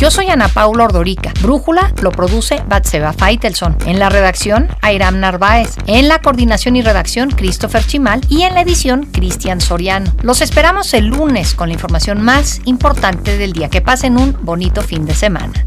Yo 0.00 0.10
soy 0.10 0.30
Ana 0.30 0.48
Paula 0.48 0.84
Ordorica. 0.84 1.30
Brújula 1.42 1.92
lo 2.00 2.10
produce 2.10 2.62
Batseba 2.66 3.12
Faitelson. 3.12 3.76
En 3.84 3.98
la 3.98 4.08
redacción, 4.08 4.66
Airam 4.80 5.20
Narváez. 5.20 5.76
En 5.86 6.08
la 6.08 6.22
coordinación 6.22 6.74
y 6.76 6.80
redacción, 6.80 7.30
Christopher 7.30 7.84
Chimal. 7.84 8.22
Y 8.30 8.44
en 8.44 8.54
la 8.54 8.62
edición, 8.62 9.04
Cristian 9.12 9.60
Soriano. 9.60 10.10
Los 10.22 10.40
esperamos 10.40 10.94
el 10.94 11.08
lunes 11.08 11.52
con 11.54 11.68
la 11.68 11.74
información 11.74 12.22
más 12.22 12.62
importante 12.64 13.36
del 13.36 13.52
día. 13.52 13.68
Que 13.68 13.82
pasen 13.82 14.16
un 14.16 14.38
bonito 14.40 14.80
fin 14.80 15.04
de 15.04 15.14
semana. 15.14 15.66